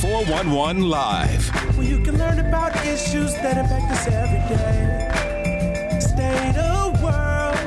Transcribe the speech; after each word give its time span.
411 0.00 0.88
Live. 0.88 1.48
Where 1.76 1.84
you 1.84 2.00
can 2.00 2.16
learn 2.18 2.38
about 2.38 2.72
issues 2.86 3.34
that 3.34 3.58
impact 3.58 3.90
us 3.90 4.06
every 4.06 4.38
day. 4.46 5.98
State 5.98 6.56
of 6.56 7.02
world, 7.02 7.58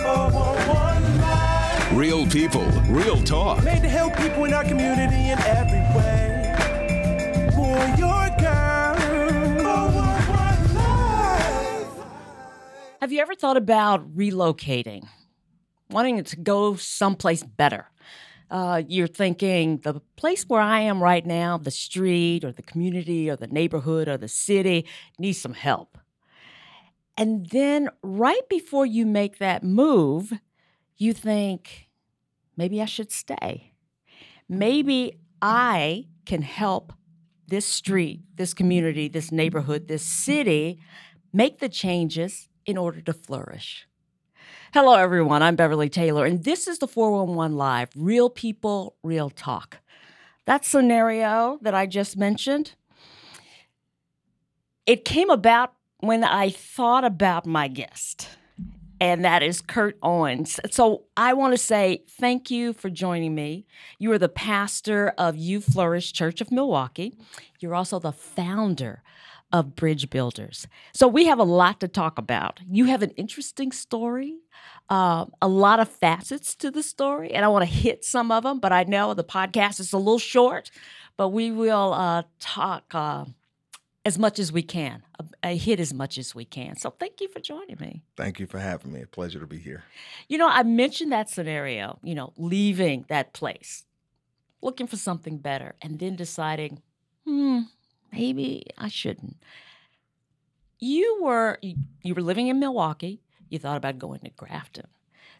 411 0.00 1.20
Live. 1.20 1.96
Real 1.96 2.24
people, 2.28 2.64
real 2.88 3.20
talk. 3.24 3.64
Made 3.64 3.82
to 3.82 3.88
help 3.88 4.16
people 4.16 4.44
in 4.44 4.54
our 4.54 4.62
community 4.62 5.30
in 5.30 5.38
every 5.40 5.80
way. 5.98 6.54
For 7.50 7.76
your 7.98 8.30
girl, 8.38 8.94
411 9.64 10.74
Live. 10.76 11.88
Have 13.00 13.10
you 13.10 13.18
ever 13.18 13.34
thought 13.34 13.56
about 13.56 14.16
relocating? 14.16 15.08
Wanting 15.90 16.22
to 16.22 16.36
go 16.36 16.76
someplace 16.76 17.42
better? 17.42 17.88
Uh, 18.52 18.82
you're 18.86 19.06
thinking 19.06 19.78
the 19.78 19.98
place 20.14 20.44
where 20.46 20.60
I 20.60 20.80
am 20.80 21.02
right 21.02 21.24
now, 21.24 21.56
the 21.56 21.70
street 21.70 22.44
or 22.44 22.52
the 22.52 22.62
community 22.62 23.30
or 23.30 23.34
the 23.34 23.46
neighborhood 23.46 24.08
or 24.08 24.18
the 24.18 24.28
city, 24.28 24.86
needs 25.18 25.40
some 25.40 25.54
help. 25.54 25.96
And 27.16 27.46
then 27.46 27.88
right 28.02 28.46
before 28.50 28.84
you 28.84 29.06
make 29.06 29.38
that 29.38 29.64
move, 29.64 30.34
you 30.98 31.14
think, 31.14 31.88
maybe 32.54 32.82
I 32.82 32.84
should 32.84 33.10
stay. 33.10 33.72
Maybe 34.50 35.18
I 35.40 36.08
can 36.26 36.42
help 36.42 36.92
this 37.48 37.64
street, 37.64 38.20
this 38.34 38.52
community, 38.52 39.08
this 39.08 39.32
neighborhood, 39.32 39.88
this 39.88 40.02
city 40.02 40.78
make 41.32 41.58
the 41.58 41.70
changes 41.70 42.50
in 42.66 42.76
order 42.76 43.00
to 43.00 43.14
flourish. 43.14 43.86
Hello, 44.74 44.94
everyone. 44.94 45.42
I'm 45.42 45.54
Beverly 45.54 45.90
Taylor, 45.90 46.24
and 46.24 46.44
this 46.44 46.66
is 46.66 46.78
the 46.78 46.88
411 46.88 47.58
Live 47.58 47.90
Real 47.94 48.30
People, 48.30 48.96
Real 49.02 49.28
Talk. 49.28 49.80
That 50.46 50.64
scenario 50.64 51.58
that 51.60 51.74
I 51.74 51.84
just 51.84 52.16
mentioned, 52.16 52.72
it 54.86 55.04
came 55.04 55.28
about 55.28 55.74
when 55.98 56.24
I 56.24 56.48
thought 56.48 57.04
about 57.04 57.44
my 57.44 57.68
guest, 57.68 58.30
and 58.98 59.22
that 59.26 59.42
is 59.42 59.60
Kurt 59.60 59.98
Owens. 60.02 60.58
So 60.70 61.02
I 61.18 61.34
want 61.34 61.52
to 61.52 61.58
say 61.58 62.04
thank 62.08 62.50
you 62.50 62.72
for 62.72 62.88
joining 62.88 63.34
me. 63.34 63.66
You 63.98 64.10
are 64.12 64.18
the 64.18 64.30
pastor 64.30 65.12
of 65.18 65.36
You 65.36 65.60
Flourish 65.60 66.14
Church 66.14 66.40
of 66.40 66.50
Milwaukee. 66.50 67.14
You're 67.60 67.74
also 67.74 67.98
the 67.98 68.10
founder 68.10 69.02
of 69.52 69.76
Bridge 69.76 70.08
Builders. 70.10 70.66
So 70.94 71.06
we 71.06 71.26
have 71.26 71.38
a 71.38 71.44
lot 71.44 71.80
to 71.80 71.88
talk 71.88 72.18
about. 72.18 72.60
You 72.70 72.86
have 72.86 73.02
an 73.02 73.10
interesting 73.10 73.70
story, 73.72 74.38
uh, 74.88 75.26
a 75.40 75.48
lot 75.48 75.78
of 75.78 75.88
facets 75.88 76.54
to 76.56 76.70
the 76.70 76.82
story, 76.82 77.32
and 77.32 77.44
I 77.44 77.48
want 77.48 77.64
to 77.66 77.70
hit 77.70 78.04
some 78.04 78.30
of 78.32 78.44
them. 78.44 78.60
But 78.60 78.72
I 78.72 78.84
know 78.84 79.14
the 79.14 79.24
podcast 79.24 79.78
is 79.80 79.92
a 79.92 79.98
little 79.98 80.18
short, 80.18 80.70
but 81.16 81.28
we 81.28 81.50
will 81.50 81.92
uh, 81.92 82.22
talk 82.40 82.94
uh, 82.94 83.26
as 84.04 84.18
much 84.18 84.38
as 84.38 84.50
we 84.50 84.62
can, 84.62 85.02
uh, 85.42 85.54
hit 85.54 85.78
as 85.78 85.92
much 85.92 86.18
as 86.18 86.34
we 86.34 86.44
can. 86.44 86.76
So 86.76 86.90
thank 86.90 87.20
you 87.20 87.28
for 87.28 87.40
joining 87.40 87.76
me. 87.78 88.02
Thank 88.16 88.40
you 88.40 88.46
for 88.46 88.58
having 88.58 88.92
me. 88.92 89.02
A 89.02 89.06
pleasure 89.06 89.38
to 89.38 89.46
be 89.46 89.58
here. 89.58 89.84
You 90.28 90.38
know, 90.38 90.48
I 90.48 90.62
mentioned 90.62 91.12
that 91.12 91.28
scenario. 91.28 91.98
You 92.02 92.14
know, 92.14 92.32
leaving 92.36 93.04
that 93.08 93.32
place, 93.32 93.84
looking 94.62 94.86
for 94.86 94.96
something 94.96 95.38
better, 95.38 95.74
and 95.82 95.98
then 95.98 96.16
deciding, 96.16 96.80
hmm 97.26 97.60
maybe 98.12 98.66
I 98.78 98.88
shouldn't. 98.88 99.36
You 100.78 101.20
were 101.22 101.58
you 101.62 102.14
were 102.14 102.22
living 102.22 102.48
in 102.48 102.58
Milwaukee. 102.58 103.22
You 103.48 103.58
thought 103.58 103.76
about 103.76 103.98
going 103.98 104.20
to 104.20 104.30
Grafton. 104.30 104.86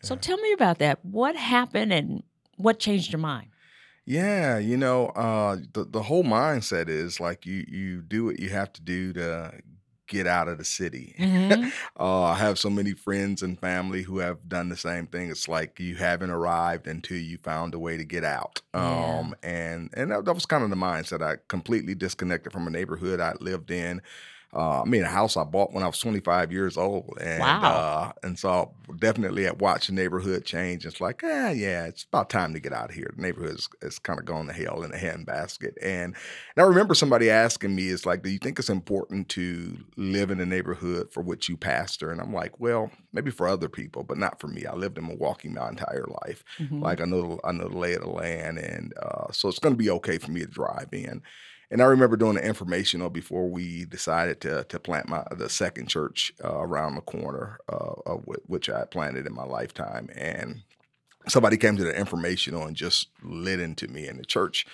So 0.02 0.16
tell 0.16 0.36
me 0.38 0.52
about 0.52 0.78
that. 0.78 1.04
What 1.04 1.36
happened 1.36 1.92
and 1.92 2.24
what 2.56 2.80
changed 2.80 3.12
your 3.12 3.20
mind? 3.20 3.48
Yeah, 4.04 4.58
you 4.58 4.76
know, 4.76 5.06
uh, 5.08 5.58
the 5.72 5.84
the 5.84 6.02
whole 6.02 6.24
mindset 6.24 6.88
is 6.88 7.20
like 7.20 7.46
you 7.46 7.64
you 7.68 8.02
do 8.02 8.24
what 8.24 8.40
you 8.40 8.48
have 8.48 8.72
to 8.72 8.82
do 8.82 9.12
to 9.12 9.52
get 10.12 10.26
out 10.26 10.48
of 10.48 10.58
the 10.58 10.64
city. 10.64 11.14
Mhm. 11.18 11.72
uh, 11.98 12.22
I 12.24 12.34
have 12.34 12.58
so 12.58 12.70
many 12.70 12.92
friends 12.92 13.42
and 13.42 13.58
family 13.58 14.02
who 14.02 14.18
have 14.18 14.48
done 14.48 14.68
the 14.68 14.76
same 14.76 15.06
thing. 15.06 15.30
It's 15.30 15.48
like 15.48 15.80
you 15.80 15.96
haven't 15.96 16.30
arrived 16.30 16.86
until 16.86 17.18
you 17.18 17.38
found 17.42 17.74
a 17.74 17.78
way 17.78 17.96
to 17.96 18.04
get 18.04 18.24
out. 18.24 18.60
Yeah. 18.74 19.18
Um, 19.20 19.34
and 19.42 19.90
and 19.94 20.10
that, 20.12 20.24
that 20.26 20.34
was 20.34 20.46
kind 20.46 20.62
of 20.64 20.70
the 20.70 20.76
mindset. 20.76 21.22
I 21.22 21.36
completely 21.48 21.94
disconnected 21.94 22.52
from 22.52 22.66
a 22.66 22.70
neighborhood 22.70 23.20
I 23.20 23.34
lived 23.40 23.70
in. 23.70 24.02
Uh, 24.54 24.82
I 24.82 24.84
mean, 24.84 25.02
a 25.02 25.08
house 25.08 25.36
I 25.38 25.44
bought 25.44 25.72
when 25.72 25.82
I 25.82 25.86
was 25.86 25.98
25 25.98 26.52
years 26.52 26.76
old, 26.76 27.16
and 27.20 27.40
Wow. 27.40 27.62
uh, 27.62 28.12
and 28.22 28.38
so 28.38 28.74
definitely 28.98 29.46
at 29.46 29.58
watch 29.60 29.86
the 29.86 29.94
neighborhood 29.94 30.44
change. 30.44 30.84
It's 30.84 31.00
like, 31.00 31.22
ah, 31.24 31.48
yeah, 31.50 31.86
it's 31.86 32.04
about 32.04 32.28
time 32.28 32.52
to 32.52 32.60
get 32.60 32.72
out 32.74 32.90
of 32.90 32.94
here. 32.94 33.10
The 33.16 33.22
neighborhood 33.22 33.54
is, 33.54 33.68
is 33.80 33.98
kind 33.98 34.18
of 34.18 34.26
gone 34.26 34.46
to 34.48 34.52
hell 34.52 34.82
in 34.82 34.92
a 34.92 34.96
handbasket. 34.98 35.72
And, 35.82 36.14
and 36.56 36.64
I 36.64 36.68
remember 36.68 36.94
somebody 36.94 37.30
asking 37.30 37.74
me, 37.74 37.88
"It's 37.88 38.04
like, 38.06 38.22
do 38.22 38.28
you 38.30 38.38
think 38.38 38.58
it's 38.58 38.68
important 38.68 39.28
to 39.30 39.78
live 39.96 40.30
in 40.30 40.40
a 40.40 40.46
neighborhood 40.46 41.10
for 41.12 41.22
which 41.22 41.48
you 41.48 41.56
pastor?" 41.56 42.10
And 42.10 42.20
I'm 42.20 42.32
like, 42.34 42.60
well, 42.60 42.90
maybe 43.12 43.30
for 43.30 43.48
other 43.48 43.68
people, 43.70 44.04
but 44.04 44.18
not 44.18 44.38
for 44.40 44.48
me. 44.48 44.66
I 44.66 44.74
lived 44.74 44.98
in 44.98 45.06
Milwaukee 45.06 45.48
my 45.48 45.68
entire 45.70 46.06
life. 46.26 46.44
Mhm. 46.58 46.82
Like 46.82 47.00
I 47.00 47.04
know, 47.04 47.40
I 47.44 47.52
know 47.52 47.68
the 47.68 47.78
lay 47.78 47.94
of 47.94 48.02
the 48.02 48.10
land, 48.10 48.58
and 48.58 48.92
uh, 49.02 49.32
so 49.32 49.48
it's 49.48 49.58
going 49.58 49.74
to 49.74 49.78
be 49.78 49.90
okay 49.90 50.18
for 50.18 50.30
me 50.30 50.40
to 50.40 50.46
drive 50.46 50.88
in. 50.92 51.22
And 51.72 51.80
I 51.80 51.86
remember 51.86 52.18
doing 52.18 52.34
the 52.34 52.46
informational 52.46 53.08
before 53.08 53.48
we 53.48 53.86
decided 53.86 54.42
to 54.42 54.64
to 54.64 54.78
plant 54.78 55.08
my 55.08 55.24
the 55.30 55.48
second 55.48 55.88
church 55.88 56.34
uh, 56.44 56.58
around 56.58 56.96
the 56.96 57.00
corner, 57.00 57.58
uh, 57.66 58.16
which 58.46 58.68
I 58.68 58.80
had 58.80 58.90
planted 58.90 59.26
in 59.26 59.34
my 59.34 59.44
lifetime. 59.44 60.10
And 60.14 60.64
somebody 61.28 61.56
came 61.56 61.78
to 61.78 61.84
the 61.84 61.98
informational 61.98 62.66
and 62.66 62.76
just 62.76 63.08
lit 63.22 63.58
into 63.58 63.88
me. 63.88 64.06
in 64.06 64.18
the 64.18 64.24
church 64.26 64.66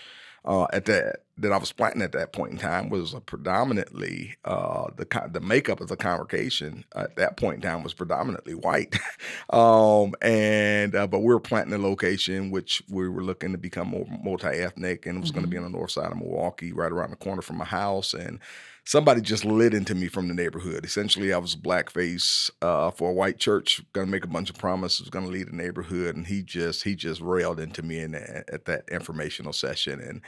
uh, 0.45 0.67
at 0.73 0.85
that 0.87 1.21
that 1.41 1.53
I 1.53 1.57
was 1.57 1.73
planting 1.73 2.03
at 2.03 2.13
that 2.13 2.33
point 2.33 2.53
in 2.53 2.59
time 2.59 2.89
was 2.89 3.15
a 3.15 3.21
predominantly 3.21 4.37
uh, 4.45 4.89
the 4.97 5.07
the 5.33 5.41
makeup 5.41 5.81
of 5.81 5.89
the 5.89 5.97
congregation 5.97 6.85
at 6.97 7.17
that 7.17 7.37
point 7.37 7.57
in 7.57 7.61
time 7.63 7.83
was 7.83 7.95
predominantly 7.95 8.55
white, 8.55 8.97
um, 9.51 10.15
and 10.21 10.95
uh, 10.95 11.07
but 11.07 11.21
we 11.21 11.27
were 11.27 11.41
planting 11.41 11.75
a 11.75 11.79
location 11.79 12.51
which 12.51 12.83
we 12.89 13.09
were 13.09 13.23
looking 13.23 13.53
to 13.53 13.59
become 13.59 13.89
more 13.89 14.07
multi 14.23 14.49
ethnic, 14.49 15.07
and 15.07 15.19
it 15.19 15.21
was 15.21 15.31
going 15.31 15.45
to 15.45 15.51
be 15.51 15.57
on 15.57 15.65
the 15.65 15.71
north 15.71 15.91
side 15.91 16.11
of 16.11 16.19
Milwaukee, 16.19 16.73
right 16.73 16.93
around 16.93 17.11
the 17.11 17.17
corner 17.17 17.43
from 17.43 17.57
my 17.57 17.65
house, 17.65 18.15
and 18.15 18.41
somebody 18.89 19.21
just 19.21 19.45
lit 19.45 19.75
into 19.75 19.95
me 19.95 20.09
from 20.09 20.29
the 20.29 20.35
neighborhood. 20.35 20.83
Essentially, 20.83 21.31
I 21.31 21.37
was 21.37 21.55
blackface 21.55 22.51
uh, 22.63 22.91
for 22.91 23.11
a 23.11 23.13
white 23.13 23.39
church, 23.39 23.83
going 23.93 24.07
to 24.07 24.11
make 24.11 24.25
a 24.25 24.29
bunch 24.29 24.49
of 24.49 24.57
promises, 24.57 25.11
going 25.11 25.27
to 25.27 25.31
lead 25.31 25.49
the 25.49 25.57
neighborhood, 25.57 26.17
and 26.17 26.27
he 26.27 26.43
just 26.43 26.85
he 26.85 26.97
just 26.97 27.21
railed 27.21 27.61
into 27.61 27.83
me 27.83 27.99
in 28.01 28.15
at 28.15 28.65
that 28.65 28.89
informational 28.91 29.53
session, 29.53 30.01
and 30.01 30.23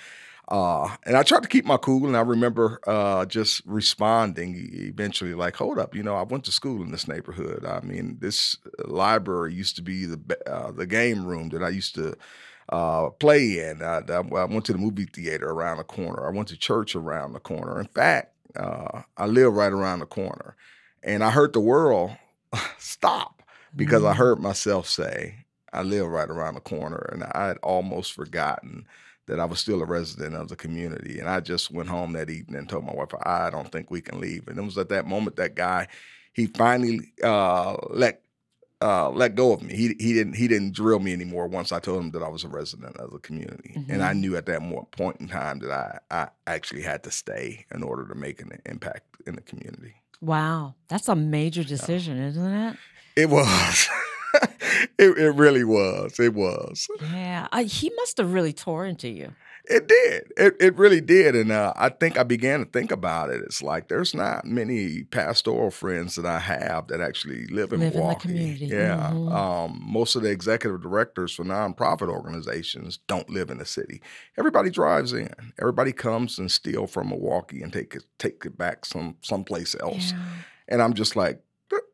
uh, 0.49 0.95
and 1.07 1.17
I 1.17 1.23
tried 1.23 1.43
to 1.43 1.49
keep 1.49 1.65
my 1.65 1.79
cool, 1.79 2.07
and 2.07 2.15
I 2.15 2.21
remember 2.21 2.81
uh, 2.87 3.25
just 3.25 3.63
responding 3.65 4.69
eventually, 4.75 5.33
like, 5.33 5.57
"Hold 5.57 5.79
up, 5.79 5.95
you 5.95 6.03
know, 6.03 6.17
I 6.17 6.25
went 6.25 6.45
to 6.45 6.53
school 6.53 6.83
in 6.83 6.91
this 6.91 7.09
neighborhood. 7.09 7.65
I 7.65 7.81
mean, 7.81 8.19
this 8.21 8.59
library 8.85 9.55
used 9.55 9.77
to 9.77 9.83
be 9.83 10.05
the 10.05 10.21
uh, 10.47 10.71
the 10.71 10.87
game 10.87 11.25
room 11.27 11.49
that 11.51 11.63
I 11.63 11.71
used 11.71 11.95
to." 11.95 12.15
uh, 12.73 13.11
play 13.11 13.59
in. 13.59 13.83
I, 13.83 14.01
I 14.09 14.21
went 14.21 14.65
to 14.67 14.73
the 14.73 14.79
movie 14.79 15.07
theater 15.07 15.49
around 15.49 15.79
the 15.79 15.83
corner. 15.83 16.25
I 16.25 16.31
went 16.31 16.47
to 16.49 16.57
church 16.57 16.95
around 16.95 17.33
the 17.33 17.41
corner. 17.41 17.81
In 17.81 17.89
fact, 17.89 18.33
uh, 18.57 19.03
I 19.17 19.27
live 19.27 19.53
right 19.55 19.73
around 19.73 20.01
the 20.01 20.07
corner. 20.07 20.57
And 21.03 21.25
I 21.25 21.31
heard 21.31 21.53
the 21.53 21.61
world 21.61 22.13
stop 22.79 23.43
because 23.77 24.05
I 24.05 24.13
Mhm. 24.13 24.15
heard 24.15 24.39
myself 24.41 24.87
say, 24.89 25.45
I 25.73 25.83
live 25.83 26.07
right 26.07 26.29
around 26.29 26.55
the 26.55 26.61
corner. 26.61 27.09
And 27.13 27.25
I 27.25 27.47
had 27.49 27.59
almost 27.59 28.13
forgotten 28.13 28.87
that 29.27 29.39
I 29.41 29.45
was 29.45 29.61
still 29.61 29.81
a 29.81 29.87
resident 29.87 30.35
of 30.35 30.49
the 30.49 30.57
community. 30.57 31.19
And 31.21 31.29
I 31.29 31.41
just 31.41 31.71
went 31.71 31.89
home 31.89 32.13
that 32.15 32.31
evening 32.31 32.59
and 32.59 32.69
told 32.69 32.85
my 32.85 32.93
wife, 32.95 33.11
I 33.25 33.51
don't 33.51 33.71
think 33.71 33.91
we 33.91 34.01
can 34.01 34.21
leave. 34.21 34.49
And 34.49 34.59
it 34.59 34.63
was 34.63 34.79
at 34.79 34.89
that 34.89 35.07
moment 35.07 35.37
that 35.37 35.55
guy, 35.55 35.87
he 36.33 36.47
finally 36.47 37.13
uh, 37.23 37.77
let 37.91 38.23
uh, 38.83 39.11
let 39.11 39.35
go 39.35 39.53
of 39.53 39.63
me. 39.63 39.75
He 39.75 39.95
he 39.99 40.15
didn't 40.15 40.35
he 40.35 40.49
didn't 40.49 40.73
drill 40.73 41.01
me 41.01 41.13
anymore 41.13 41.47
once 41.47 41.71
I 41.71 41.81
told 41.81 42.03
him 42.03 42.11
that 42.13 42.23
I 42.23 42.29
was 42.29 42.45
a 42.45 42.49
resident 42.49 42.97
of 42.97 43.11
the 43.11 43.19
community, 43.19 43.77
and 43.89 44.03
I 44.03 44.15
knew 44.15 44.37
at 44.37 44.47
that 44.47 44.63
point 44.93 45.21
in 45.21 45.29
time 45.29 45.59
that 45.61 45.71
I 45.71 45.99
I 46.11 46.29
actually 46.47 46.83
had 46.83 47.03
to 47.05 47.11
stay 47.11 47.67
in 47.75 47.83
order 47.83 48.07
to 48.09 48.15
make 48.15 48.41
an 48.41 48.59
impact 48.65 49.05
in 49.27 49.35
the 49.35 49.43
community. 49.43 49.97
Wow, 50.23 50.75
that's 50.89 51.09
a 51.09 51.17
major 51.17 51.65
decision, 51.65 52.19
isn't 52.23 52.53
it? 52.53 52.77
It 53.17 53.29
was, 53.29 53.89
it 54.99 55.19
it 55.19 55.35
really 55.35 55.65
was, 55.65 56.19
it 56.19 56.35
was. 56.35 56.89
Yeah, 57.13 57.49
I, 57.53 57.65
he 57.65 57.91
must 57.97 58.17
have 58.17 58.33
really 58.33 58.53
tore 58.53 58.87
into 58.87 59.09
you. 59.09 59.35
It 59.67 59.87
did. 59.89 60.33
It 60.37 60.57
it 60.61 60.77
really 60.77 61.01
did. 61.01 61.37
And 61.37 61.53
uh, 61.53 61.73
I 61.77 61.91
think 61.91 62.19
I 62.19 62.23
began 62.23 62.61
to 62.61 62.65
think 62.71 62.91
about 62.91 63.31
it. 63.31 63.41
It's 63.45 63.63
like 63.63 63.89
there's 63.89 64.15
not 64.15 64.45
many 64.45 65.05
pastoral 65.05 65.71
friends 65.71 66.17
that 66.17 66.27
I 66.27 66.39
have 66.39 66.89
that 66.89 67.01
actually 67.01 67.47
live 67.47 67.73
in 67.73 67.81
Live 67.81 67.89
in 67.89 67.93
the 67.93 67.99
Milwaukee. 67.99 68.29
community. 68.29 68.67
Yeah. 68.67 69.11
Mhm. 69.13 69.33
Um, 69.33 69.81
most 69.85 70.17
of 70.17 70.23
the 70.23 70.31
executive 70.31 70.81
directors 70.83 71.33
for 71.35 71.45
nonprofit 71.45 72.09
organizations 72.09 72.99
don't 73.07 73.29
live 73.31 73.51
in 73.51 73.59
the 73.59 73.67
city. 73.67 74.01
Everybody 74.39 74.71
drives 74.71 75.13
in. 75.13 75.33
Everybody 75.61 75.93
comes 75.93 76.39
and 76.39 76.51
steal 76.51 76.87
from 76.87 77.11
Milwaukee 77.11 77.63
and 77.63 77.73
take 77.73 77.95
it 77.95 78.05
take 78.19 78.43
it 78.47 78.57
back 78.57 78.85
some 78.87 79.17
someplace 79.23 79.77
else. 79.79 80.15
And 80.69 80.81
I'm 80.83 80.95
just 80.95 81.17
like, 81.17 81.43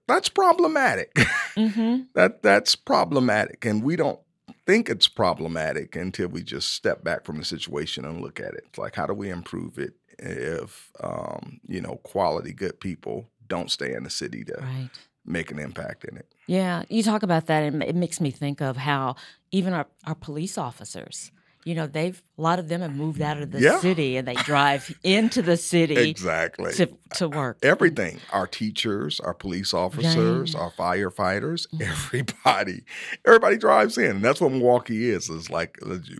that's 0.06 0.28
problematic. 0.28 1.12
Mm-hmm. 1.56 2.02
that 2.14 2.42
that's 2.42 2.76
problematic 2.76 3.64
and 3.64 3.82
we 3.82 3.96
don't 3.96 4.20
think 4.66 4.90
it's 4.90 5.08
problematic 5.08 5.96
until 5.96 6.28
we 6.28 6.42
just 6.42 6.74
step 6.74 7.04
back 7.04 7.24
from 7.24 7.38
the 7.38 7.44
situation 7.44 8.04
and 8.04 8.20
look 8.20 8.40
at 8.40 8.54
it. 8.54 8.64
It's 8.68 8.78
like, 8.78 8.94
how 8.96 9.06
do 9.06 9.14
we 9.14 9.30
improve 9.30 9.78
it 9.78 9.94
if, 10.18 10.90
um, 11.00 11.60
you 11.66 11.80
know, 11.80 11.96
quality, 12.02 12.52
good 12.52 12.80
people 12.80 13.30
don't 13.46 13.70
stay 13.70 13.94
in 13.94 14.02
the 14.02 14.10
city 14.10 14.44
to 14.44 14.58
Right. 14.60 14.90
make 15.24 15.50
an 15.50 15.58
impact 15.58 16.04
in 16.04 16.16
it? 16.16 16.26
Yeah, 16.46 16.84
you 16.88 17.02
talk 17.02 17.22
about 17.22 17.46
that, 17.46 17.62
and 17.62 17.82
it 17.82 17.94
makes 17.96 18.20
me 18.20 18.30
think 18.30 18.60
of 18.60 18.76
how 18.76 19.16
even 19.50 19.72
our, 19.72 19.86
our 20.04 20.14
police 20.14 20.58
officers, 20.58 21.30
you 21.66 21.74
know, 21.74 21.86
they've 21.88 22.22
a 22.38 22.42
lot 22.42 22.58
of 22.60 22.68
them 22.68 22.80
have 22.80 22.94
moved 22.94 23.20
out 23.20 23.42
of 23.42 23.50
the 23.50 23.60
Yeah. 23.60 23.80
city 23.80 24.16
and 24.16 24.26
they 24.26 24.34
drive 24.34 24.96
into 25.02 25.42
the 25.42 25.56
city 25.56 25.96
Exactly. 25.96 26.72
to 26.74 26.88
to 27.14 27.28
work. 27.28 27.58
Everything. 27.62 28.20
Our 28.32 28.46
teachers, 28.46 29.18
our 29.20 29.34
police 29.34 29.74
officers, 29.74 30.54
our 30.54 30.70
firefighters, 30.70 31.66
everybody, 31.82 32.84
everybody 33.26 33.56
drives 33.56 33.98
in. 33.98 34.16
And 34.16 34.24
that's 34.24 34.40
what 34.40 34.52
Milwaukee 34.52 35.10
is. 35.10 35.28
Is 35.28 35.50
like 35.50 35.76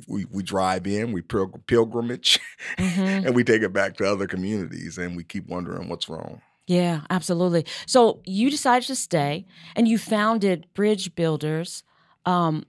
we, 0.08 0.24
we 0.26 0.42
drive 0.42 0.86
in, 0.86 1.12
we 1.12 1.22
pil- 1.22 1.60
pilgrimage, 1.66 2.40
Mhm. 2.76 2.98
and 3.26 3.34
we 3.36 3.44
take 3.44 3.62
it 3.62 3.72
back 3.72 3.96
to 3.98 4.04
other 4.04 4.26
communities, 4.26 4.98
and 4.98 5.16
we 5.16 5.22
keep 5.22 5.46
wondering 5.46 5.88
what's 5.88 6.08
wrong. 6.08 6.40
Yeah, 6.66 7.02
absolutely. 7.10 7.64
So 7.86 8.20
you 8.26 8.50
decided 8.50 8.86
to 8.88 8.96
stay, 8.96 9.46
and 9.76 9.86
you 9.86 9.96
founded 9.98 10.66
Bridge 10.74 11.14
Builders. 11.14 11.84
Um, 12.24 12.64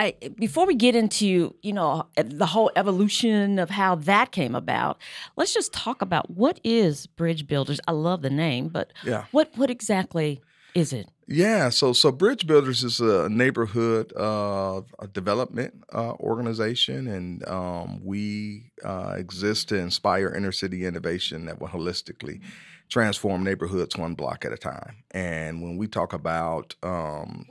I 0.00 0.14
before 0.36 0.66
we 0.66 0.74
get 0.74 0.96
into 0.96 1.54
you 1.62 1.72
know 1.74 2.06
the 2.16 2.46
whole 2.46 2.70
evolution 2.74 3.58
of 3.58 3.68
how 3.68 3.96
that 3.96 4.32
came 4.32 4.54
about, 4.54 4.98
let's 5.36 5.52
just 5.52 5.74
talk 5.74 6.00
about 6.00 6.30
what 6.30 6.58
is 6.64 7.06
Bridge 7.06 7.46
Builders. 7.46 7.80
I 7.86 7.92
love 7.92 8.22
the 8.22 8.30
name, 8.30 8.68
but 8.68 8.92
Yeah. 9.04 9.26
what 9.32 9.50
what 9.56 9.70
exactly 9.70 10.40
is 10.74 10.92
it? 10.94 11.10
Yeah, 11.26 11.68
so 11.68 11.92
so 11.92 12.10
Bridge 12.10 12.46
Builders 12.46 12.82
is 12.82 13.00
a 13.00 13.28
neighborhood 13.28 14.12
uh, 14.16 14.80
a 14.98 15.06
development 15.06 15.74
uh, 15.92 16.14
organization, 16.14 17.06
and 17.06 17.46
um, 17.46 18.00
we 18.02 18.72
uh, 18.82 19.14
exist 19.18 19.68
to 19.68 19.76
inspire 19.76 20.28
inner 20.34 20.50
city 20.52 20.86
innovation 20.86 21.44
that 21.44 21.60
will 21.60 21.68
holistically 21.68 22.40
transform 22.88 23.44
neighborhoods 23.44 23.96
one 23.96 24.14
block 24.14 24.44
at 24.44 24.52
a 24.52 24.56
time. 24.56 25.04
And 25.12 25.62
when 25.62 25.76
we 25.76 25.86
talk 25.86 26.12
about 26.12 26.74
um, 26.82 27.46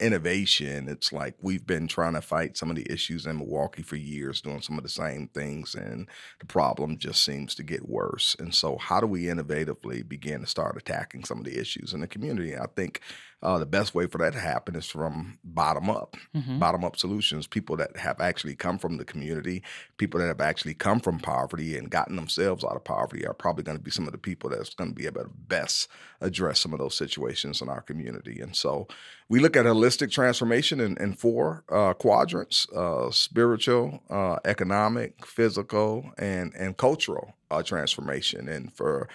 innovation, 0.00 0.88
it's 0.88 1.12
like 1.12 1.34
we've 1.40 1.66
been 1.66 1.88
trying 1.88 2.14
to 2.14 2.20
fight 2.20 2.56
some 2.56 2.70
of 2.70 2.76
the 2.76 2.90
issues 2.90 3.26
in 3.26 3.38
Milwaukee 3.38 3.82
for 3.82 3.96
years, 3.96 4.40
doing 4.40 4.60
some 4.60 4.78
of 4.78 4.84
the 4.84 4.90
same 4.90 5.28
things, 5.28 5.74
and 5.74 6.08
the 6.40 6.46
problem 6.46 6.98
just 6.98 7.24
seems 7.24 7.54
to 7.56 7.62
get 7.62 7.88
worse. 7.88 8.36
And 8.38 8.54
so, 8.54 8.78
how 8.78 9.00
do 9.00 9.06
we 9.06 9.24
innovatively 9.24 10.06
begin 10.06 10.40
to 10.40 10.46
start 10.46 10.76
attacking 10.76 11.24
some 11.24 11.38
of 11.38 11.44
the 11.44 11.58
issues 11.58 11.92
in 11.92 12.00
the 12.00 12.06
community? 12.06 12.56
I 12.56 12.66
think 12.74 13.00
uh, 13.44 13.58
the 13.58 13.66
best 13.66 13.94
way 13.94 14.06
for 14.06 14.18
that 14.18 14.32
to 14.32 14.40
happen 14.40 14.74
is 14.74 14.86
from 14.86 15.38
bottom 15.44 15.90
up, 15.90 16.16
Mhm. 16.34 16.58
bottom 16.58 16.82
up 16.84 16.96
solutions. 16.96 17.46
People 17.46 17.76
that 17.76 17.96
have 17.96 18.20
actually 18.20 18.54
come 18.56 18.78
from 18.78 18.96
the 18.96 19.04
community, 19.04 19.62
people 19.98 20.18
that 20.20 20.26
have 20.26 20.40
actually 20.40 20.74
come 20.74 20.98
from 20.98 21.18
poverty 21.18 21.76
and 21.76 21.90
gotten 21.90 22.16
themselves 22.16 22.64
out 22.64 22.76
of 22.76 22.84
poverty 22.84 23.26
are 23.26 23.34
probably 23.34 23.62
going 23.62 23.78
to 23.78 23.84
be 23.84 23.90
some 23.90 24.06
of 24.06 24.12
the 24.12 24.18
people 24.18 24.50
that's 24.50 24.74
going 24.74 24.90
to 24.90 24.94
be 24.96 25.06
able 25.06 25.22
to 25.22 25.30
best 25.48 25.88
address 26.20 26.60
some 26.60 26.72
of 26.72 26.78
those 26.78 26.96
situations 26.96 27.60
in 27.60 27.68
our 27.68 27.82
community. 27.82 28.40
And 28.40 28.56
so 28.56 28.88
we 29.28 29.40
look 29.40 29.56
at 29.56 29.66
holistic 29.66 30.10
transformation 30.10 30.80
in, 30.80 30.96
in 30.96 31.12
four 31.12 31.64
uh, 31.68 31.92
quadrants 31.94 32.66
uh, 32.72 33.10
spiritual, 33.10 34.02
uh, 34.10 34.36
economic, 34.44 35.26
physical, 35.26 36.12
and, 36.18 36.54
and 36.54 36.76
cultural 36.76 37.34
uh, 37.50 37.62
transformation. 37.62 38.48
And 38.48 38.72
for 38.72 39.08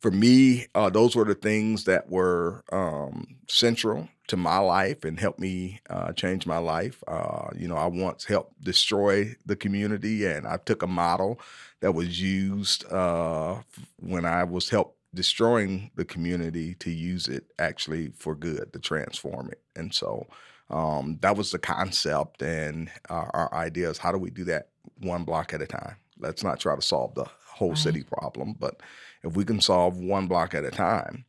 for 0.00 0.10
me, 0.10 0.66
uh, 0.74 0.90
those 0.90 1.16
were 1.16 1.24
the 1.24 1.34
things 1.34 1.84
that 1.84 2.10
were 2.10 2.64
um, 2.72 3.36
central 3.48 4.08
to 4.28 4.36
my 4.36 4.58
life 4.58 5.04
and 5.04 5.18
helped 5.18 5.38
me 5.38 5.80
uh, 5.88 6.12
change 6.12 6.46
my 6.46 6.58
life. 6.58 7.02
Uh, 7.06 7.48
you 7.56 7.68
know, 7.68 7.76
I 7.76 7.86
once 7.86 8.24
helped 8.24 8.62
destroy 8.62 9.34
the 9.46 9.56
community, 9.56 10.26
and 10.26 10.46
I 10.46 10.58
took 10.58 10.82
a 10.82 10.86
model 10.86 11.40
that 11.80 11.92
was 11.92 12.20
used 12.20 12.90
uh, 12.92 13.62
when 14.00 14.24
I 14.24 14.44
was 14.44 14.68
helped 14.70 14.96
destroying 15.14 15.90
the 15.94 16.04
community 16.04 16.74
to 16.74 16.90
use 16.90 17.26
it 17.28 17.44
actually 17.58 18.10
for 18.16 18.34
good 18.34 18.72
to 18.72 18.78
transform 18.78 19.48
it. 19.50 19.62
And 19.74 19.94
so 19.94 20.26
um, 20.68 21.18
that 21.22 21.36
was 21.36 21.52
the 21.52 21.58
concept, 21.58 22.42
and 22.42 22.90
our, 23.08 23.30
our 23.34 23.54
idea 23.54 23.88
is 23.90 23.98
how 23.98 24.12
do 24.12 24.18
we 24.18 24.30
do 24.30 24.44
that 24.44 24.68
one 25.00 25.24
block 25.24 25.54
at 25.54 25.62
a 25.62 25.66
time? 25.66 25.96
Let's 26.18 26.42
not 26.42 26.58
try 26.60 26.74
to 26.74 26.82
solve 26.82 27.14
the 27.14 27.26
whole 27.46 27.70
Right. 27.70 27.78
city 27.78 28.02
problem, 28.02 28.54
but 28.58 28.80
if 29.26 29.36
we 29.36 29.44
can 29.44 29.60
solve 29.60 29.96
one 29.98 30.26
block 30.26 30.54
at 30.54 30.64
a 30.64 30.70
time, 30.70 31.24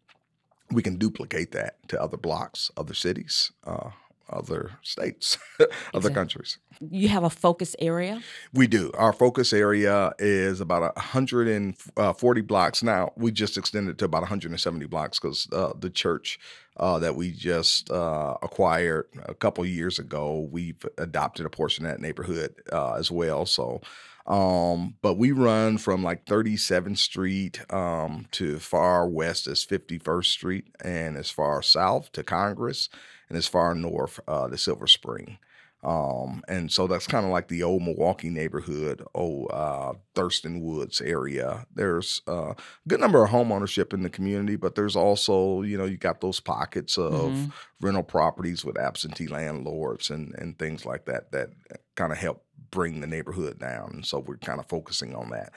we 0.72 0.82
can 0.82 0.98
duplicate 0.98 1.52
that 1.52 1.88
to 1.90 2.02
other 2.02 2.18
blocks, 2.18 2.72
other 2.78 2.94
cities, 2.94 3.52
uh, 3.66 3.90
other 4.30 4.72
states, 4.82 5.38
other 5.60 5.70
Exactly. 5.94 6.14
countries. 6.14 6.58
You 6.82 7.08
have 7.08 7.24
a 7.24 7.30
focus 7.30 7.76
area. 7.80 8.22
We 8.54 8.68
do. 8.68 8.92
Our 8.96 9.14
focus 9.14 9.54
area 9.54 10.12
is 10.20 10.60
about 10.62 10.96
140 10.96 12.42
blocks. 12.42 12.84
Now, 12.84 13.14
we 13.16 13.32
just 13.32 13.58
extended 13.58 13.98
to 14.00 14.06
about 14.06 14.22
170 14.22 14.86
blocks 14.88 15.20
because 15.20 15.48
uh, 15.54 15.72
the 15.80 15.90
church 15.90 16.40
uh, 16.76 17.00
that 17.00 17.16
we 17.16 17.32
just 17.32 17.90
uh, 17.90 18.36
acquired 18.44 19.08
a 19.26 19.34
couple 19.34 19.66
years 19.66 19.98
ago, 19.98 20.48
we've 20.52 20.86
adopted 20.98 21.46
a 21.46 21.50
portion 21.50 21.86
of 21.86 21.92
that 21.94 22.02
neighborhood 22.02 22.54
uh, 22.72 22.94
as 22.94 23.10
well. 23.10 23.46
So, 23.46 23.82
um, 24.28 24.96
but 25.02 25.16
we 25.18 25.32
run 25.32 25.78
from 25.78 26.04
like 26.04 26.26
37th 26.26 26.98
Street 27.00 27.62
um, 27.74 28.28
to 28.32 28.60
far 28.60 29.08
west 29.08 29.48
as 29.48 29.64
51st 29.66 30.32
Street, 30.32 30.66
and 30.84 31.18
as 31.18 31.30
far 31.32 31.62
south 31.62 32.12
to 32.14 32.24
Congress, 32.24 32.90
and 33.30 33.38
as 33.38 33.48
far 33.48 33.74
north 33.74 34.20
uh, 34.28 34.48
to 34.50 34.58
Silver 34.58 34.88
Spring. 34.88 35.38
Um, 35.84 36.42
and 36.48 36.72
so 36.72 36.88
that's 36.88 37.08
kind 37.08 37.24
of 37.26 37.32
like 37.32 37.48
the 37.48 37.62
old 37.64 37.84
Milwaukee 37.84 38.32
neighborhood, 38.32 39.04
old 39.14 39.52
uh, 39.54 39.94
Thurston 40.16 40.60
Woods 40.60 41.00
area. 41.00 41.68
There's 41.74 42.22
uh, 42.28 42.54
a 42.54 42.56
good 42.88 43.00
number 43.00 43.24
of 43.24 43.30
home 43.30 43.52
ownership 43.52 43.94
in 43.94 44.02
the 44.02 44.10
community, 44.10 44.56
but 44.56 44.74
there's 44.76 44.96
also, 44.96 45.62
you 45.62 45.78
know, 45.78 45.86
you 45.86 45.98
got 45.98 46.20
those 46.20 46.40
pockets 46.40 46.98
of 46.98 47.48
Mhm. 47.48 47.54
rental 47.80 48.04
properties 48.04 48.66
with 48.66 48.78
absentee 48.78 49.28
landlords 49.28 50.10
and, 50.10 50.34
and 50.36 50.58
things 50.58 50.84
like 50.84 51.06
that 51.06 51.32
that 51.32 51.52
kind 51.96 52.12
of 52.12 52.18
help 52.18 52.44
bring 52.72 53.02
the 53.02 53.08
neighborhood 53.08 53.60
down. 53.60 53.92
And 53.94 54.06
so 54.06 54.20
we're 54.20 54.38
kind 54.38 54.60
of 54.60 54.68
focusing 54.68 55.16
on 55.16 55.30
that. 55.32 55.54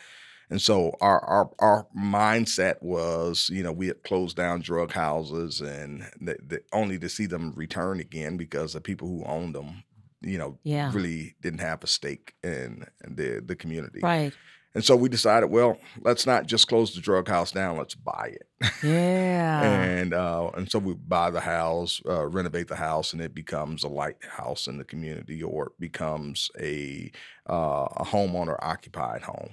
And 0.50 0.60
so 0.60 0.96
our, 1.00 1.20
our 1.26 1.50
our 1.60 1.86
mindset 1.96 2.82
was, 2.82 3.48
you 3.52 3.62
know, 3.62 3.72
we 3.72 3.86
had 3.86 4.02
closed 4.02 4.36
down 4.36 4.62
drug 4.62 4.90
houses 4.92 5.60
and 5.60 6.02
the, 6.20 6.36
the, 6.44 6.60
only 6.72 6.98
to 6.98 7.08
see 7.08 7.26
them 7.26 7.52
return 7.54 8.00
again 8.00 8.36
because 8.36 8.72
the 8.72 8.80
people 8.80 9.06
who 9.06 9.24
owned 9.26 9.54
them, 9.54 9.84
you 10.22 10.38
know, 10.38 10.58
Yeah. 10.64 10.90
really 10.92 11.36
didn't 11.40 11.60
have 11.60 11.84
a 11.84 11.86
stake 11.86 12.34
in, 12.42 12.84
in 13.04 13.14
the 13.14 13.40
the 13.46 13.54
community. 13.54 14.00
Right. 14.02 14.32
And 14.74 14.84
so 14.84 14.94
we 14.94 15.08
decided, 15.08 15.50
well, 15.50 15.78
let's 16.02 16.26
not 16.26 16.46
just 16.46 16.68
close 16.68 16.94
the 16.94 17.00
drug 17.00 17.28
house 17.28 17.50
down, 17.50 17.76
let's 17.76 17.94
buy 17.94 18.34
it. 18.34 18.46
Yeah. 18.82 19.62
and 19.62 20.14
uh, 20.14 20.50
and 20.54 20.70
so 20.70 20.78
we 20.78 20.94
buy 20.94 21.30
the 21.30 21.40
house, 21.40 22.00
uh, 22.06 22.26
renovate 22.26 22.68
the 22.68 22.76
house, 22.76 23.12
and 23.12 23.20
it 23.20 23.34
becomes 23.34 23.84
a 23.84 23.88
lighthouse 23.88 24.66
in 24.68 24.78
the 24.78 24.84
community, 24.84 25.42
or 25.42 25.66
it 25.66 25.80
becomes 25.80 26.50
a 26.60 27.10
uh, 27.48 27.88
a 27.96 28.04
homeowner 28.04 28.56
occupied 28.60 29.22
home. 29.22 29.50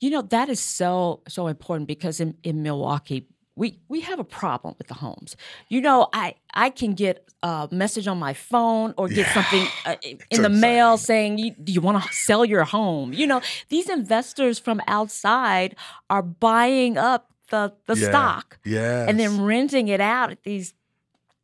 You 0.00 0.10
know, 0.10 0.22
that 0.22 0.48
is 0.48 0.60
so 0.60 1.22
so 1.28 1.46
important 1.48 1.88
because 1.88 2.20
in, 2.20 2.36
in 2.42 2.62
Milwaukee, 2.62 3.26
we 3.56 3.78
we 3.88 4.00
have 4.00 4.18
a 4.18 4.24
problem 4.24 4.74
with 4.78 4.88
the 4.88 4.94
homes. 4.94 5.36
You 5.68 5.80
know, 5.80 6.08
I 6.12 6.34
I 6.54 6.70
can 6.70 6.94
get 6.94 7.26
a 7.42 7.68
message 7.70 8.06
on 8.06 8.18
my 8.18 8.32
phone 8.34 8.94
or 8.96 9.08
get 9.08 9.26
Yeah. 9.26 9.32
something 9.32 9.72
uh, 9.84 9.96
in 10.30 10.42
the 10.42 10.48
mail 10.48 10.96
saying, 10.96 11.38
you, 11.38 11.50
"Do 11.62 11.72
you 11.72 11.80
want 11.80 12.02
to 12.02 12.12
sell 12.12 12.44
your 12.44 12.64
home?" 12.64 13.12
You 13.12 13.26
know, 13.26 13.40
these 13.68 13.88
investors 13.88 14.58
from 14.58 14.80
outside 14.86 15.76
are 16.08 16.22
buying 16.22 16.96
up 16.96 17.32
the 17.50 17.72
the 17.86 17.96
Yeah. 17.96 18.08
stock 18.08 18.58
Yeah, 18.64 19.06
and 19.08 19.18
then 19.18 19.42
renting 19.42 19.88
it 19.88 20.00
out 20.00 20.30
at 20.30 20.42
these 20.44 20.74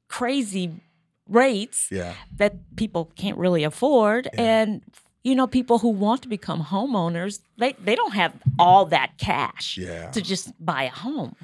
crazy 0.08 0.72
rates 1.28 1.88
yeah, 1.90 2.14
that 2.36 2.54
people 2.76 3.06
can't 3.16 3.36
really 3.36 3.64
afford 3.64 4.28
and 4.38 4.82
you 5.24 5.34
know 5.34 5.48
people 5.48 5.80
who 5.80 5.88
want 5.88 6.22
to 6.22 6.28
become 6.28 6.62
homeowners 6.62 7.40
they 7.58 7.72
they 7.80 7.96
don't 7.96 8.14
have 8.14 8.32
all 8.60 8.84
that 8.86 9.18
cash 9.18 9.76
yeah, 9.76 10.10
to 10.12 10.22
just 10.22 10.52
buy 10.64 10.84
a 10.84 10.90
home 10.90 11.34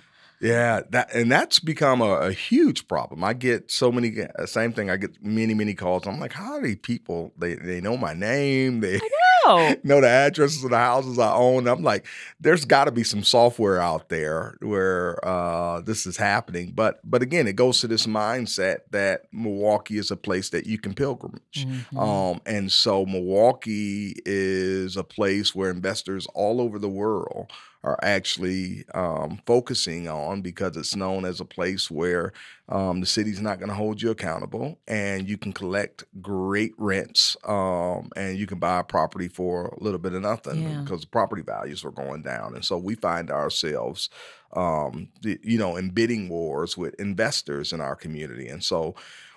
yeah. 0.43 0.81
That 0.91 1.15
and 1.15 1.33
that's 1.33 1.61
become 1.61 2.03
a, 2.03 2.11
a 2.15 2.33
huge 2.33 2.89
problem. 2.89 3.25
I 3.25 3.33
get 3.33 3.71
so 3.71 3.91
many. 3.91 4.13
uh, 4.39 4.45
Same 4.47 4.73
thing. 4.73 4.91
I 4.91 4.97
get 4.99 5.23
many, 5.25 5.55
many 5.55 5.75
calls. 5.75 6.07
I'm 6.07 6.21
like, 6.21 6.33
how 6.35 6.61
these 6.61 6.77
people? 6.77 7.33
They 7.39 7.55
they 7.55 7.81
know 7.81 7.97
my 7.97 8.13
name. 8.13 8.81
They 8.81 9.01
oh 9.47 9.75
know 9.85 10.01
the 10.01 10.09
addresses 10.09 10.63
of 10.65 10.71
the 10.71 10.77
houses 10.79 11.19
I 11.19 11.33
own. 11.33 11.67
I'm 11.69 11.83
like, 11.83 12.07
there's 12.41 12.65
got 12.65 12.85
to 12.85 12.91
be 12.93 13.05
some 13.05 13.23
software 13.23 13.81
out 13.81 14.09
there 14.09 14.57
where 14.61 15.19
uh, 15.27 15.81
this 15.81 16.05
is 16.07 16.17
happening. 16.17 16.73
But 16.75 17.01
but 17.09 17.23
again, 17.23 17.47
it 17.47 17.55
goes 17.57 17.81
to 17.81 17.87
this 17.89 18.07
mindset 18.07 18.79
that 18.91 19.23
Milwaukee 19.33 19.99
is 19.99 20.11
a 20.11 20.17
place 20.17 20.51
that 20.51 20.67
you 20.67 20.79
can 20.79 20.93
pilgrimage. 20.95 21.67
Mhm. 21.67 21.97
Um, 21.99 22.41
and 22.47 22.71
so 22.71 23.07
Milwaukee 23.07 24.15
is 24.27 24.97
a 24.97 25.05
place 25.05 25.55
where 25.55 25.71
investors 25.71 26.27
all 26.35 26.61
over 26.61 26.79
the 26.79 26.89
world 26.89 27.51
are 27.85 27.99
actually 28.03 28.85
um, 28.95 29.41
focusing 29.47 30.09
on 30.09 30.41
because 30.43 30.77
it's 30.77 30.95
known 30.95 31.25
as 31.25 31.41
a 31.41 31.45
place 31.45 31.91
where 31.91 32.33
Um, 32.69 33.01
the 33.01 33.07
city's 33.07 33.41
not 33.43 33.59
going 33.59 33.69
to 33.69 33.75
hold 33.75 34.01
you 34.01 34.11
accountable, 34.11 34.79
and 34.89 35.29
you 35.29 35.37
can 35.37 35.53
collect 35.53 36.05
great 36.23 36.73
rents, 36.79 37.37
um, 37.47 38.09
and 38.17 38.39
you 38.39 38.47
can 38.47 38.59
buy 38.59 38.79
a 38.79 38.85
property 38.85 39.29
for 39.29 39.67
a 39.79 39.85
little 39.85 39.99
bit 39.99 40.15
of 40.15 40.23
nothing 40.23 40.63
Yeah. 40.63 40.81
because 40.81 41.03
the 41.03 41.09
property 41.09 41.43
values 41.43 41.85
are 41.85 41.91
going 41.91 42.23
down. 42.23 42.55
And 42.55 42.65
so 42.65 42.79
we 42.79 42.95
find 42.95 43.31
ourselves, 43.31 44.09
um, 44.55 45.09
you 45.23 45.59
know, 45.59 45.77
in 45.77 45.91
bidding 45.91 46.31
wars 46.31 46.79
with 46.79 46.95
investors 46.99 47.73
in 47.75 47.81
our 47.83 47.97
community. 47.97 48.49
And 48.49 48.63
so 48.65 48.95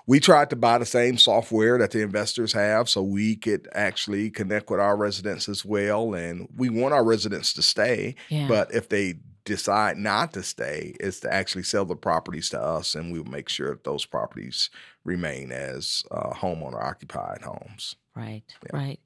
we 0.08 0.20
tried 0.20 0.50
to 0.52 0.56
buy 0.56 0.78
the 0.78 0.86
same 0.86 1.18
software 1.18 1.78
that 1.78 1.92
the 1.92 2.02
investors 2.02 2.54
have 2.54 2.88
so 2.90 3.02
we 3.02 3.36
could 3.36 3.68
actually 3.74 4.30
connect 4.30 4.70
with 4.70 4.80
our 4.80 4.96
residents 4.96 5.50
as 5.50 5.66
well. 5.66 6.14
And 6.14 6.48
we 6.56 6.70
want 6.70 6.94
our 6.94 7.04
residents 7.04 7.54
to 7.54 7.62
stay, 7.62 8.16
Yeah. 8.30 8.48
but 8.48 8.74
if 8.74 8.90
they 8.90 9.16
decide 9.46 9.98
not 9.98 10.34
to 10.34 10.42
stay, 10.44 10.96
is 11.00 11.20
to 11.20 11.32
actually 11.34 11.64
sell 11.64 11.86
the 11.86 11.96
properties 11.96 12.50
to 12.50 12.60
us, 12.60 12.96
and 12.96 13.12
we 13.12 13.20
will 13.20 13.30
make 13.32 13.48
sure 13.50 13.70
that 13.70 13.84
those 13.84 14.06
properties 14.06 14.70
remain 15.04 15.52
as 15.52 16.04
uh, 16.12 16.32
homeowner 16.34 16.84
occupied 16.84 17.42
homes. 17.44 17.96
Right, 18.16 18.44
right. 18.72 19.00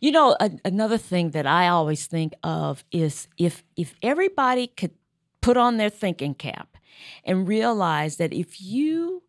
You 0.00 0.12
know, 0.12 0.36
a, 0.38 0.50
another 0.64 0.96
thing 0.96 1.30
that 1.32 1.46
I 1.46 1.68
always 1.68 2.06
think 2.06 2.32
of 2.44 2.84
is 2.92 3.26
if 3.36 3.64
if 3.76 3.94
everybody 4.02 4.68
could 4.68 4.92
put 5.40 5.56
on 5.56 5.76
their 5.76 5.90
thinking 5.90 6.34
cap 6.34 6.76
and 7.24 7.48
realize 7.48 8.16
that 8.16 8.32
if 8.32 8.62
you 8.62 9.21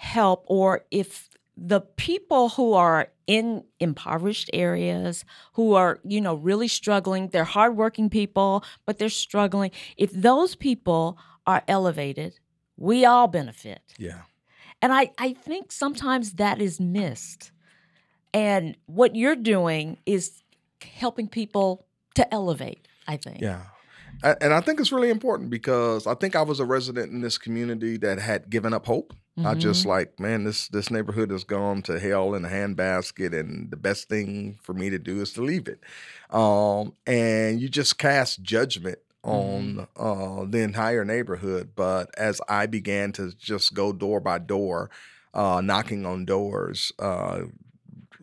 help 0.00 0.44
or 0.46 0.84
if 0.90 1.28
the 1.56 1.80
people 1.80 2.48
who 2.50 2.72
are 2.72 3.08
in 3.26 3.62
impoverished 3.80 4.48
areas 4.54 5.24
who 5.52 5.74
are 5.74 6.00
you 6.04 6.20
know 6.20 6.34
really 6.34 6.68
struggling 6.68 7.28
they're 7.28 7.44
hardworking 7.44 8.08
people 8.08 8.64
but 8.86 8.96
they're 8.98 9.10
struggling 9.10 9.70
if 9.98 10.10
those 10.12 10.56
people 10.56 11.18
are 11.46 11.62
elevated 11.68 12.32
we 12.78 13.04
all 13.04 13.28
benefit 13.28 13.82
Yeah. 13.98 14.22
and 14.80 14.90
I, 14.92 15.10
I 15.18 15.34
think 15.34 15.70
sometimes 15.70 16.32
that 16.34 16.62
is 16.62 16.80
missed. 16.80 17.52
And 18.32 18.76
what 18.86 19.14
you're 19.16 19.36
doing 19.36 19.98
is 20.06 20.42
helping 20.82 21.28
people 21.28 21.84
to 22.14 22.22
elevate, 22.32 22.86
I 23.06 23.16
think. 23.18 23.40
Yeah. 23.40 23.64
And 24.22 24.54
I 24.54 24.60
think 24.60 24.78
it's 24.80 24.92
really 24.92 25.10
important 25.10 25.50
because 25.50 26.06
I 26.06 26.14
think 26.14 26.36
I 26.36 26.42
was 26.42 26.60
a 26.60 26.64
resident 26.64 27.12
in 27.12 27.20
this 27.22 27.38
community 27.38 27.96
that 27.98 28.18
had 28.18 28.48
given 28.48 28.72
up 28.72 28.86
hope. 28.86 29.12
I 29.38 29.54
just 29.54 29.86
like, 29.86 30.18
man, 30.20 30.44
this 30.44 30.68
this 30.68 30.90
neighborhood 30.90 31.30
has 31.30 31.44
gone 31.44 31.82
to 31.82 31.98
hell 31.98 32.34
in 32.34 32.44
a 32.44 32.48
handbasket, 32.48 33.38
and 33.38 33.70
the 33.70 33.76
best 33.76 34.08
thing 34.08 34.58
for 34.62 34.74
me 34.74 34.90
to 34.90 34.98
do 34.98 35.20
is 35.20 35.32
to 35.34 35.42
leave 35.42 35.68
it. 35.68 35.80
Um, 36.30 36.94
and 37.06 37.60
you 37.60 37.68
just 37.68 37.98
cast 37.98 38.42
judgment 38.42 38.98
on 39.22 39.86
uh, 39.96 40.44
the 40.48 40.58
entire 40.60 41.04
neighborhood. 41.04 41.70
But 41.74 42.10
as 42.18 42.40
I 42.48 42.66
began 42.66 43.12
to 43.12 43.32
just 43.36 43.74
go 43.74 43.92
door 43.92 44.20
by 44.20 44.38
door, 44.38 44.90
uh, 45.34 45.60
knocking 45.62 46.04
on 46.06 46.24
doors, 46.24 46.92
uh, 46.98 47.42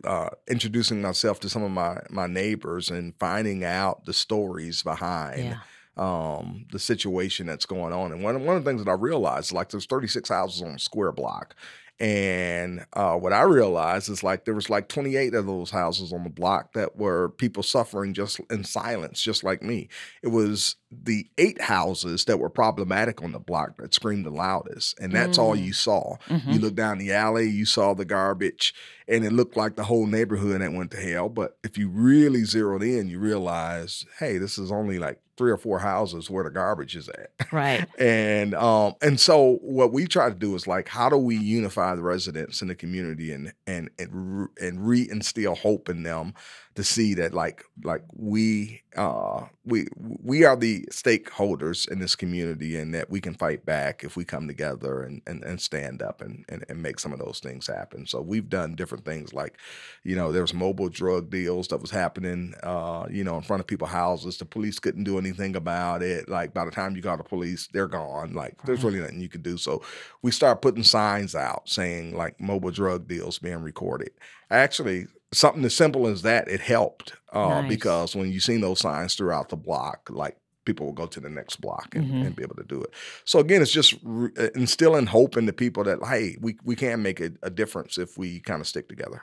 uh, 0.04 0.30
introducing 0.48 1.02
myself 1.02 1.40
to 1.40 1.48
some 1.48 1.62
of 1.62 1.70
my 1.70 2.00
my 2.10 2.26
neighbors 2.26 2.90
and 2.90 3.14
finding 3.18 3.64
out 3.64 4.04
the 4.04 4.12
stories 4.12 4.82
behind 4.82 5.40
Yeah. 5.40 5.58
Um, 5.98 6.66
the 6.72 6.78
situation 6.78 7.46
that's 7.46 7.66
going 7.66 7.92
on. 7.92 8.12
And 8.12 8.22
one 8.22 8.44
one 8.44 8.56
of 8.56 8.64
the 8.64 8.70
things 8.70 8.84
that 8.84 8.90
I 8.90 8.94
realized, 8.94 9.52
like 9.52 9.70
there's 9.70 9.86
36 9.86 10.28
houses 10.28 10.62
on 10.62 10.70
a 10.70 10.78
square 10.78 11.12
block. 11.12 11.54
And 12.00 12.86
uh, 12.92 13.16
what 13.16 13.32
I 13.32 13.42
realized 13.42 14.08
is 14.08 14.22
like 14.22 14.44
there 14.44 14.54
was 14.54 14.70
like 14.70 14.86
28 14.88 15.34
of 15.34 15.46
those 15.46 15.70
houses 15.72 16.12
on 16.12 16.22
the 16.22 16.30
block 16.30 16.72
that 16.74 16.96
were 16.96 17.30
people 17.30 17.64
suffering 17.64 18.14
just 18.14 18.38
in 18.50 18.62
silence, 18.62 19.20
just 19.20 19.42
like 19.42 19.64
me. 19.64 19.88
It 20.22 20.28
was 20.28 20.76
the 20.92 21.26
eight 21.38 21.60
houses 21.60 22.24
that 22.26 22.38
were 22.38 22.50
problematic 22.50 23.20
on 23.20 23.32
the 23.32 23.40
block 23.40 23.78
that 23.78 23.94
screamed 23.94 24.26
the 24.26 24.30
loudest, 24.30 24.96
and 25.00 25.12
that's 25.12 25.38
all 25.38 25.56
Mm. 25.56 25.64
you 25.64 25.72
saw. 25.72 26.16
Mhm. 26.28 26.54
You 26.54 26.60
look 26.60 26.76
down 26.76 26.98
the 26.98 27.12
alley, 27.12 27.50
you 27.50 27.66
saw 27.66 27.94
the 27.94 28.04
garbage, 28.04 28.74
and 29.08 29.24
it 29.24 29.32
looked 29.32 29.56
like 29.56 29.74
the 29.74 29.82
whole 29.84 30.06
neighborhood 30.06 30.60
that 30.60 30.72
went 30.72 30.92
to 30.92 31.00
hell. 31.00 31.28
But 31.28 31.58
if 31.64 31.76
you 31.76 31.88
really 31.88 32.44
zeroed 32.44 32.84
in, 32.84 33.08
you 33.08 33.18
realize, 33.18 34.06
hey, 34.20 34.38
this 34.38 34.56
is 34.56 34.70
only 34.70 35.00
like 35.00 35.18
three 35.38 35.50
or 35.50 35.56
four 35.56 35.78
houses 35.78 36.28
where 36.28 36.44
the 36.44 36.50
garbage 36.50 36.96
is 36.96 37.08
at. 37.08 37.30
Right. 37.52 37.86
and 37.98 38.54
um 38.54 38.94
and 39.00 39.18
so 39.18 39.58
what 39.62 39.92
we 39.92 40.06
try 40.06 40.28
to 40.28 40.34
do 40.34 40.54
is 40.54 40.66
like 40.66 40.88
how 40.88 41.08
do 41.08 41.16
we 41.16 41.36
unify 41.36 41.94
the 41.94 42.02
residents 42.02 42.60
in 42.60 42.68
the 42.68 42.74
community 42.74 43.32
and 43.32 43.52
and 43.66 43.88
and, 43.98 44.10
re- 44.12 44.48
and 44.60 44.80
reinstill 44.80 45.56
hope 45.56 45.88
in 45.88 46.02
them 46.02 46.34
to 46.74 46.84
see 46.84 47.14
that 47.14 47.32
like 47.32 47.64
like 47.84 48.02
we 48.14 48.82
uh 48.98 49.46
we 49.64 49.86
we 49.96 50.44
are 50.44 50.56
the 50.56 50.84
stakeholders 50.90 51.88
in 51.88 52.00
this 52.00 52.16
community 52.16 52.76
and 52.76 52.92
that 52.92 53.08
we 53.08 53.20
can 53.20 53.34
fight 53.34 53.64
back 53.64 54.02
if 54.02 54.16
we 54.16 54.24
come 54.24 54.48
together 54.48 55.02
and 55.02 55.22
and, 55.26 55.44
and 55.44 55.60
stand 55.60 56.02
up 56.02 56.20
and, 56.20 56.44
and 56.48 56.64
and 56.68 56.82
make 56.82 56.98
some 56.98 57.12
of 57.12 57.20
those 57.20 57.38
things 57.38 57.68
happen. 57.68 58.06
So 58.06 58.20
we've 58.20 58.48
done 58.48 58.74
different 58.74 59.04
things 59.04 59.32
like 59.32 59.56
you 60.02 60.16
know 60.16 60.32
there 60.32 60.42
was 60.42 60.52
mobile 60.52 60.88
drug 60.88 61.30
deals 61.30 61.68
that 61.68 61.80
was 61.80 61.92
happening 61.92 62.54
uh 62.64 63.06
you 63.08 63.22
know 63.22 63.36
in 63.36 63.42
front 63.42 63.60
of 63.60 63.68
people's 63.68 63.90
houses. 63.90 64.36
The 64.38 64.44
police 64.44 64.80
couldn't 64.80 65.04
do 65.04 65.16
anything 65.18 65.54
about 65.54 66.02
it. 66.02 66.28
Like 66.28 66.52
by 66.52 66.64
the 66.64 66.72
time 66.72 66.96
you 66.96 67.02
got 67.02 67.18
the 67.18 67.24
police 67.24 67.68
they're 67.72 67.86
gone. 67.88 68.34
Like 68.34 68.60
there's 68.64 68.82
really 68.82 69.00
nothing 69.00 69.20
you 69.20 69.28
could 69.28 69.44
do. 69.44 69.56
So 69.58 69.82
we 70.22 70.32
start 70.32 70.60
putting 70.60 70.82
signs 70.82 71.36
out 71.36 71.68
saying 71.68 72.16
like 72.16 72.40
mobile 72.40 72.72
drug 72.72 73.06
deals 73.06 73.38
being 73.38 73.62
recorded. 73.62 74.10
Actually 74.50 75.06
something 75.32 75.64
as 75.64 75.74
simple 75.74 76.06
as 76.06 76.22
that 76.22 76.48
it 76.48 76.60
helped 76.60 77.12
uh 77.32 77.60
Nice. 77.60 77.68
because 77.68 78.16
when 78.16 78.32
you 78.32 78.40
seen 78.40 78.60
those 78.60 78.80
signs 78.80 79.14
throughout 79.14 79.48
the 79.50 79.56
block 79.56 80.08
like 80.10 80.36
people 80.64 80.86
will 80.86 80.92
go 80.94 81.06
to 81.06 81.20
the 81.20 81.30
next 81.30 81.60
block 81.60 81.94
and, 81.94 82.06
Mhm. 82.10 82.26
and 82.26 82.36
be 82.36 82.42
able 82.42 82.56
to 82.56 82.64
do 82.64 82.82
it 82.82 82.90
so 83.24 83.38
again 83.38 83.60
it's 83.62 83.70
just 83.72 83.94
re- 84.02 84.30
uh, 84.38 84.48
instilling 84.54 85.06
hope 85.06 85.36
in 85.36 85.46
the 85.46 85.52
people 85.52 85.84
that 85.84 85.98
hey 86.06 86.36
we, 86.40 86.56
we 86.64 86.74
can 86.76 87.02
make 87.02 87.20
a, 87.20 87.30
a 87.42 87.50
difference 87.50 87.98
if 87.98 88.16
we 88.18 88.40
kind 88.40 88.60
of 88.60 88.66
stick 88.66 88.88
together 88.88 89.22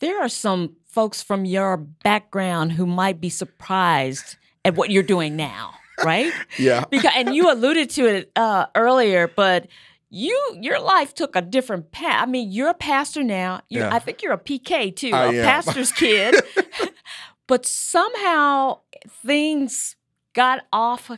There 0.00 0.20
are 0.22 0.28
some 0.28 0.76
folks 0.86 1.22
from 1.22 1.44
your 1.46 1.76
background 1.78 2.72
who 2.72 2.84
might 2.86 3.20
be 3.20 3.30
surprised 3.30 4.36
at 4.64 4.74
what 4.76 4.90
you're 4.90 5.02
doing 5.02 5.34
now, 5.36 5.72
right? 6.04 6.32
yeah 6.58 6.84
because 6.90 7.12
and 7.16 7.34
you 7.34 7.50
alluded 7.50 7.88
to 7.90 8.06
it 8.06 8.30
uh, 8.36 8.66
earlier, 8.74 9.28
but 9.28 9.66
you 10.14 10.38
your 10.60 10.78
life 10.78 11.14
took 11.14 11.34
a 11.34 11.40
different 11.40 11.90
path. 11.90 12.22
I 12.22 12.26
mean, 12.30 12.52
you're 12.52 12.68
a 12.68 12.74
pastor 12.74 13.24
now. 13.24 13.62
You're, 13.70 13.84
Yeah. 13.86 13.94
I 13.94 13.98
think 13.98 14.22
you're 14.22 14.34
a 14.34 14.38
PK 14.38 14.94
too, 14.94 15.10
I 15.12 15.24
a 15.24 15.28
am. 15.38 15.44
pastor's 15.44 15.90
kid. 15.90 16.34
but 17.48 17.64
somehow 17.64 18.80
things 19.24 19.96
got 20.34 20.64
off 20.72 21.10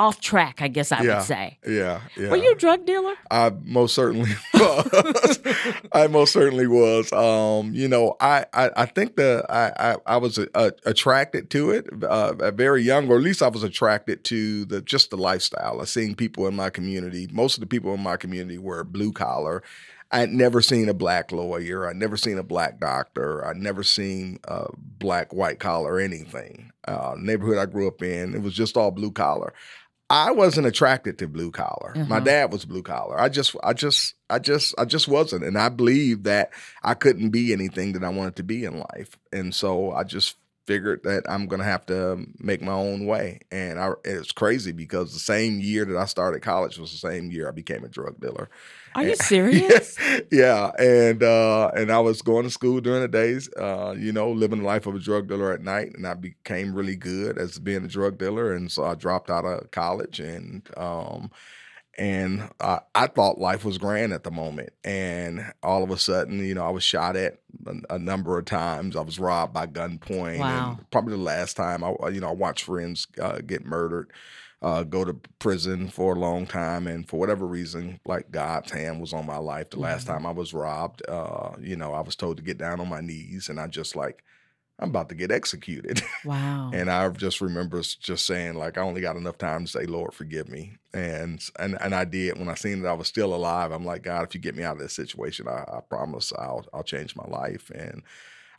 off 0.00 0.20
track. 0.20 0.62
I 0.62 0.68
guess 0.68 0.90
I 0.92 1.02
Yeah. 1.02 1.16
would 1.18 1.26
say. 1.26 1.58
yeah 1.66 2.00
yeah 2.16 2.30
Were 2.30 2.36
you 2.36 2.52
a 2.52 2.54
drug 2.54 2.86
dealer? 2.86 3.14
I 3.30 3.52
most 3.64 3.94
certainly 3.94 4.30
was. 4.54 5.38
I 5.92 6.06
most 6.06 6.32
certainly 6.32 6.66
was. 6.66 7.12
Um, 7.12 7.74
you 7.74 7.86
know, 7.86 8.16
I 8.20 8.46
I, 8.54 8.70
I 8.76 8.86
think 8.86 9.16
that 9.16 9.44
I, 9.50 9.72
I 9.92 10.14
I 10.14 10.16
was 10.16 10.38
uh, 10.38 10.70
attracted 10.86 11.50
to 11.50 11.70
it 11.70 11.86
uh, 12.02 12.34
at 12.42 12.54
very 12.54 12.82
young, 12.82 13.08
or 13.10 13.16
at 13.16 13.22
least 13.22 13.42
I 13.42 13.48
was 13.48 13.62
attracted 13.62 14.24
to 14.24 14.64
the 14.64 14.80
just 14.80 15.10
the 15.10 15.16
lifestyle 15.18 15.80
of 15.80 15.88
seeing 15.88 16.14
people 16.14 16.46
in 16.46 16.56
my 16.56 16.70
community. 16.70 17.28
Most 17.30 17.54
of 17.56 17.60
the 17.60 17.66
people 17.66 17.92
in 17.94 18.02
my 18.02 18.16
community 18.16 18.58
were 18.58 18.82
blue 18.84 19.12
collar. 19.12 19.62
I'd 20.12 20.30
never 20.30 20.60
seen 20.60 20.88
a 20.88 20.94
black 20.94 21.30
lawyer. 21.30 21.86
I'd 21.88 21.94
never 21.94 22.16
seen 22.16 22.36
a 22.36 22.42
black 22.42 22.80
doctor. 22.80 23.46
I'd 23.46 23.58
never 23.58 23.84
seen 23.84 24.40
a 24.44 24.66
black 24.98 25.32
white 25.32 25.60
collar 25.60 26.00
anything. 26.00 26.72
Uh, 26.88 27.14
neighborhood 27.16 27.58
I 27.58 27.66
grew 27.66 27.86
up 27.86 28.02
in, 28.02 28.34
it 28.34 28.42
was 28.42 28.54
just 28.54 28.76
all 28.76 28.90
blue 28.90 29.12
collar. 29.12 29.52
I 30.10 30.32
wasn't 30.32 30.66
attracted 30.66 31.18
to 31.18 31.28
blue 31.28 31.52
collar. 31.52 31.94
My 32.08 32.18
Mhm. 32.20 32.24
dad 32.24 32.52
was 32.52 32.64
blue 32.64 32.82
collar. 32.82 33.18
I 33.18 33.28
just, 33.28 33.54
I 33.62 33.72
just, 33.72 34.14
I 34.28 34.40
just, 34.40 34.74
I 34.76 34.84
just 34.84 35.06
wasn't, 35.06 35.44
and 35.44 35.56
I 35.56 35.68
believed 35.68 36.24
that 36.24 36.50
I 36.82 36.94
couldn't 36.94 37.30
be 37.30 37.52
anything 37.52 37.92
that 37.92 38.02
I 38.02 38.08
wanted 38.08 38.34
to 38.36 38.42
be 38.42 38.64
in 38.64 38.78
life, 38.80 39.16
and 39.32 39.54
so 39.54 39.92
I 39.92 40.02
just 40.02 40.36
figured 40.70 41.02
that 41.02 41.24
I'm 41.28 41.46
gonna 41.48 41.64
have 41.64 41.84
to 41.86 42.24
make 42.38 42.62
my 42.62 42.72
own 42.72 43.04
way. 43.06 43.40
And 43.50 43.80
I, 43.80 43.92
it's 44.04 44.30
crazy 44.30 44.70
because 44.70 45.12
the 45.12 45.18
same 45.18 45.58
year 45.60 45.84
that 45.84 45.96
I 45.96 46.04
started 46.04 46.42
college 46.42 46.78
was 46.78 46.92
the 46.92 46.98
same 46.98 47.30
year 47.32 47.48
I 47.48 47.50
became 47.50 47.82
a 47.84 47.88
drug 47.88 48.20
dealer. 48.20 48.48
Are 48.94 49.02
you 49.02 49.10
And- 49.10 49.18
serious? 49.34 49.96
yeah, 50.30 50.70
and 50.78 51.22
uh, 51.22 51.70
and 51.76 51.90
I 51.90 51.98
was 51.98 52.22
going 52.22 52.44
to 52.44 52.50
school 52.50 52.80
during 52.80 53.00
the 53.02 53.08
days, 53.08 53.48
uh, 53.56 53.94
you 53.98 54.12
know, 54.12 54.30
living 54.30 54.60
the 54.60 54.64
life 54.64 54.86
of 54.86 54.94
a 54.94 55.00
drug 55.00 55.28
dealer 55.28 55.52
at 55.52 55.62
night, 55.62 55.92
and 55.96 56.06
I 56.06 56.14
became 56.14 56.74
really 56.74 56.96
good 56.96 57.36
as 57.38 57.58
being 57.58 57.84
a 57.84 57.88
drug 57.88 58.18
dealer, 58.18 58.52
and 58.54 58.70
so 58.70 58.84
I 58.84 58.94
dropped 58.94 59.30
out 59.30 59.44
of 59.44 59.70
college, 59.72 60.20
and 60.20 60.62
um, 60.76 61.30
and 62.00 62.50
I, 62.60 62.80
I 62.94 63.06
thought 63.06 63.38
life 63.38 63.64
was 63.64 63.78
grand 63.78 64.12
at 64.12 64.24
the 64.24 64.30
moment, 64.30 64.70
and 64.82 65.52
all 65.62 65.84
of 65.84 65.90
a 65.90 65.98
sudden, 65.98 66.44
you 66.44 66.54
know, 66.54 66.64
I 66.66 66.70
was 66.70 66.82
shot 66.82 67.14
at 67.14 67.38
a, 67.66 67.94
a 67.94 67.98
number 67.98 68.38
of 68.38 68.46
times. 68.46 68.96
I 68.96 69.02
was 69.02 69.18
robbed 69.20 69.52
by 69.52 69.66
gunpoint, 69.66 70.38
Wow. 70.40 70.70
and 70.78 70.90
probably 70.90 71.12
the 71.16 71.22
last 71.22 71.56
time 71.56 71.84
I, 71.84 71.94
you 72.08 72.20
know, 72.20 72.30
I 72.30 72.34
watched 72.34 72.64
friends 72.64 73.06
uh, 73.20 73.38
get 73.46 73.64
murdered 73.64 74.10
uh, 74.62 74.82
go 74.82 75.04
to 75.04 75.14
prison 75.38 75.88
for 75.88 76.14
a 76.14 76.18
long 76.18 76.46
time, 76.46 76.86
and 76.86 77.08
for 77.08 77.18
whatever 77.18 77.46
reason, 77.46 77.98
like 78.04 78.30
God's 78.30 78.70
hand 78.72 79.00
was 79.00 79.12
on 79.14 79.24
my 79.26 79.38
life. 79.38 79.70
The 79.70 79.78
last 79.78 80.04
Mhm. 80.04 80.08
time 80.08 80.26
I 80.26 80.32
was 80.32 80.52
robbed, 80.52 81.02
uh, 81.08 81.52
you 81.60 81.76
know, 81.76 81.94
I 81.94 82.00
was 82.00 82.14
told 82.16 82.36
to 82.36 82.42
get 82.42 82.58
down 82.58 82.80
on 82.80 82.88
my 82.88 83.00
knees, 83.00 83.48
and 83.48 83.58
I 83.58 83.68
just 83.68 83.96
like, 83.96 84.22
I'm 84.80 84.88
about 84.88 85.10
to 85.10 85.14
get 85.14 85.30
executed. 85.30 86.02
Wow. 86.22 86.70
And 86.74 86.90
I 86.90 87.08
just 87.08 87.40
remember 87.40 87.80
just 87.80 88.26
saying, 88.26 88.54
like, 88.54 88.76
I 88.76 88.82
only 88.82 89.00
got 89.00 89.16
enough 89.16 89.38
time 89.38 89.64
to 89.64 89.70
say, 89.70 89.84
Lord, 89.86 90.12
forgive 90.12 90.50
me. 90.50 90.76
And 90.92 91.42
and 91.58 91.78
and 91.80 91.94
I 91.94 92.04
did. 92.04 92.38
When 92.38 92.48
I 92.50 92.54
seen 92.54 92.82
that 92.82 92.88
I 92.88 92.92
was 92.92 93.08
still 93.08 93.34
alive, 93.34 93.72
I'm 93.72 93.86
like, 93.86 94.02
God, 94.02 94.24
if 94.24 94.34
you 94.34 94.40
get 94.40 94.54
me 94.54 94.62
out 94.62 94.76
of 94.76 94.82
this 94.82 94.92
situation, 94.92 95.48
I, 95.48 95.64
I 95.66 95.80
promise 95.88 96.32
I'll 96.38 96.66
I'll 96.74 96.82
change 96.82 97.16
my 97.16 97.24
life. 97.26 97.70
And 97.70 98.02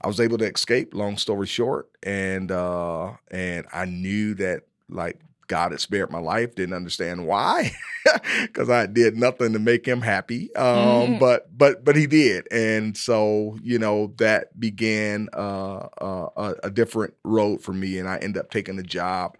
I 0.01 0.07
was 0.07 0.19
able 0.19 0.39
to 0.39 0.51
escape, 0.51 0.95
long 0.95 1.17
story 1.17 1.45
short. 1.45 1.89
And 2.01 2.51
uh 2.51 3.13
and 3.29 3.67
I 3.71 3.85
knew 3.85 4.33
that 4.35 4.63
like 4.89 5.19
God 5.47 5.71
had 5.71 5.81
spared 5.81 6.09
my 6.09 6.19
life, 6.19 6.55
didn't 6.55 6.75
understand 6.75 7.27
why. 7.27 7.73
Because 8.41 8.69
I 8.69 8.85
did 8.85 9.15
nothing 9.17 9.53
to 9.53 9.59
make 9.59 9.85
him 9.85 10.01
happy. 10.01 10.53
Um, 10.55 10.65
Mhm. 10.65 11.19
but 11.19 11.55
but 11.57 11.83
but 11.85 11.95
he 11.95 12.07
did. 12.07 12.47
And 12.51 12.95
so, 12.97 13.57
you 13.63 13.79
know, 13.79 14.13
that 14.17 14.59
began 14.59 15.29
uh, 15.33 15.87
uh, 16.01 16.27
a, 16.35 16.55
a 16.65 16.69
different 16.71 17.13
road 17.23 17.61
for 17.61 17.73
me. 17.73 17.97
And 17.97 18.07
I 18.09 18.17
ended 18.17 18.37
up 18.39 18.51
taking 18.51 18.77
a 18.79 18.83
job 18.83 19.37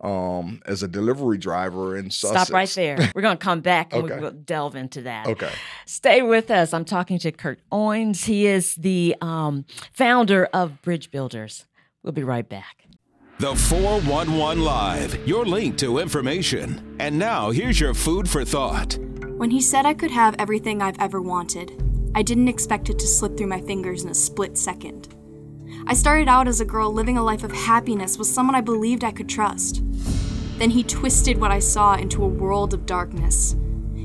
um, 0.00 0.60
as 0.66 0.82
a 0.82 0.88
delivery 0.88 1.38
driver 1.38 1.96
in 1.96 2.10
Sussex. 2.10 2.42
Stop 2.44 2.54
right 2.54 2.68
there. 2.70 2.98
We're 3.14 3.22
going 3.22 3.38
to 3.38 3.42
come 3.44 3.60
back 3.60 3.92
and 3.94 4.04
Okay. 4.10 4.20
we'll 4.20 4.32
delve 4.32 4.76
into 4.76 5.02
that. 5.02 5.26
Okay. 5.28 5.50
Stay 5.86 6.20
with 6.22 6.50
us. 6.50 6.74
I'm 6.74 6.84
talking 6.84 7.18
to 7.20 7.32
Kurt 7.32 7.60
Owens. 7.72 8.24
He 8.24 8.46
is 8.46 8.74
the 8.74 9.14
um, 9.22 9.64
founder 9.92 10.46
of 10.52 10.82
Bridge 10.82 11.10
Builders. 11.10 11.64
We'll 12.02 12.12
be 12.12 12.24
right 12.24 12.46
back. 12.46 12.83
The 13.44 13.54
411 13.54 14.64
Live, 14.64 15.28
your 15.28 15.44
link 15.44 15.76
to 15.76 15.98
information. 15.98 16.96
And 16.98 17.18
now 17.18 17.50
here's 17.50 17.78
your 17.78 17.92
food 17.92 18.26
for 18.26 18.42
thought. 18.42 18.96
When 19.36 19.50
he 19.50 19.60
said 19.60 19.84
I 19.84 19.92
could 19.92 20.12
have 20.12 20.34
everything 20.38 20.80
I've 20.80 20.98
ever 20.98 21.20
wanted, 21.20 22.10
I 22.14 22.22
didn't 22.22 22.48
expect 22.48 22.88
it 22.88 22.98
to 22.98 23.06
slip 23.06 23.36
through 23.36 23.48
my 23.48 23.60
fingers 23.60 24.02
in 24.02 24.08
a 24.08 24.14
split 24.14 24.56
second. 24.56 25.14
I 25.86 25.92
started 25.92 26.26
out 26.26 26.48
as 26.48 26.62
a 26.62 26.64
girl 26.64 26.90
living 26.90 27.18
a 27.18 27.22
life 27.22 27.44
of 27.44 27.52
happiness 27.52 28.16
with 28.16 28.28
someone 28.28 28.56
I 28.56 28.62
believed 28.62 29.04
I 29.04 29.12
could 29.12 29.28
trust. 29.28 29.82
Then 30.56 30.70
he 30.70 30.82
twisted 30.82 31.38
what 31.38 31.50
I 31.50 31.58
saw 31.58 31.96
into 31.96 32.24
a 32.24 32.26
world 32.26 32.72
of 32.72 32.86
darkness. 32.86 33.56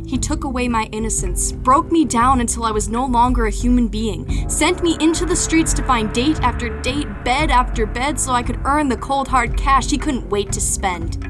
He 0.09 0.17
took 0.17 0.43
away 0.43 0.67
my 0.67 0.89
innocence, 0.91 1.51
broke 1.51 1.91
me 1.91 2.03
down 2.03 2.41
until 2.41 2.63
I 2.63 2.71
was 2.71 2.89
no 2.89 3.05
longer 3.05 3.45
a 3.45 3.51
human 3.51 3.87
being, 3.87 4.49
sent 4.49 4.81
me 4.81 4.97
into 4.99 5.23
the 5.23 5.35
streets 5.35 5.71
to 5.73 5.83
find 5.83 6.11
date 6.11 6.41
after 6.41 6.81
date, 6.81 7.05
bed 7.23 7.51
after 7.51 7.85
bed, 7.85 8.19
so 8.19 8.31
I 8.31 8.41
could 8.41 8.59
earn 8.65 8.89
the 8.89 8.97
cold 8.97 9.27
hard 9.27 9.55
cash 9.55 9.91
he 9.91 9.99
couldn't 9.99 10.27
wait 10.31 10.51
to 10.53 10.59
spend. 10.59 11.23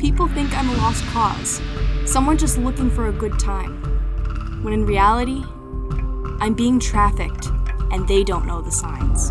People 0.00 0.26
think 0.26 0.52
I'm 0.58 0.68
a 0.70 0.72
lost 0.72 1.04
cause, 1.04 1.62
someone 2.04 2.36
just 2.36 2.58
looking 2.58 2.90
for 2.90 3.06
a 3.06 3.12
good 3.12 3.38
time. 3.38 3.80
When 4.64 4.74
in 4.74 4.86
reality, 4.86 5.44
I'm 6.40 6.54
being 6.54 6.80
trafficked, 6.80 7.46
and 7.92 8.08
they 8.08 8.24
don't 8.24 8.44
know 8.44 8.60
the 8.60 8.72
signs. 8.72 9.30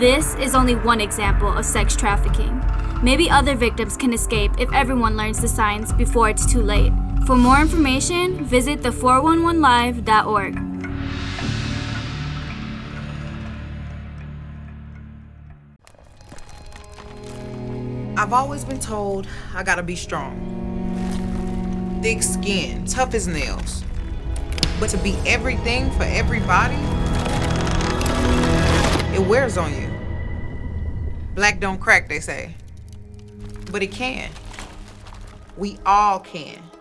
This 0.00 0.34
is 0.34 0.56
only 0.56 0.74
one 0.74 1.00
example 1.00 1.56
of 1.56 1.64
sex 1.64 1.94
trafficking. 1.94 2.60
Maybe 3.04 3.30
other 3.30 3.54
victims 3.54 3.96
can 3.96 4.12
escape 4.12 4.58
if 4.58 4.72
everyone 4.72 5.16
learns 5.16 5.40
the 5.40 5.46
signs 5.46 5.92
before 5.92 6.28
it's 6.28 6.44
too 6.44 6.62
late. 6.62 6.92
For 7.26 7.36
more 7.36 7.60
information, 7.60 8.44
visit 8.44 8.80
the411live.org. 8.82 10.58
I've 18.18 18.32
always 18.32 18.64
been 18.64 18.80
told 18.80 19.28
I 19.54 19.62
gotta 19.62 19.84
be 19.84 19.94
strong. 19.94 20.50
Thick 22.02 22.24
skin, 22.24 22.86
tough 22.86 23.14
as 23.14 23.28
nails. 23.28 23.84
But 24.80 24.90
to 24.90 24.96
be 24.98 25.16
everything 25.24 25.92
for 25.92 26.02
everybody, 26.02 26.74
it 29.14 29.24
wears 29.24 29.56
on 29.56 29.72
you. 29.80 29.88
Black 31.36 31.60
don't 31.60 31.78
crack, 31.78 32.08
they 32.08 32.18
say. 32.18 32.56
But 33.70 33.84
it 33.84 33.92
can. 33.92 34.28
We 35.56 35.78
all 35.86 36.18
can. 36.18 36.71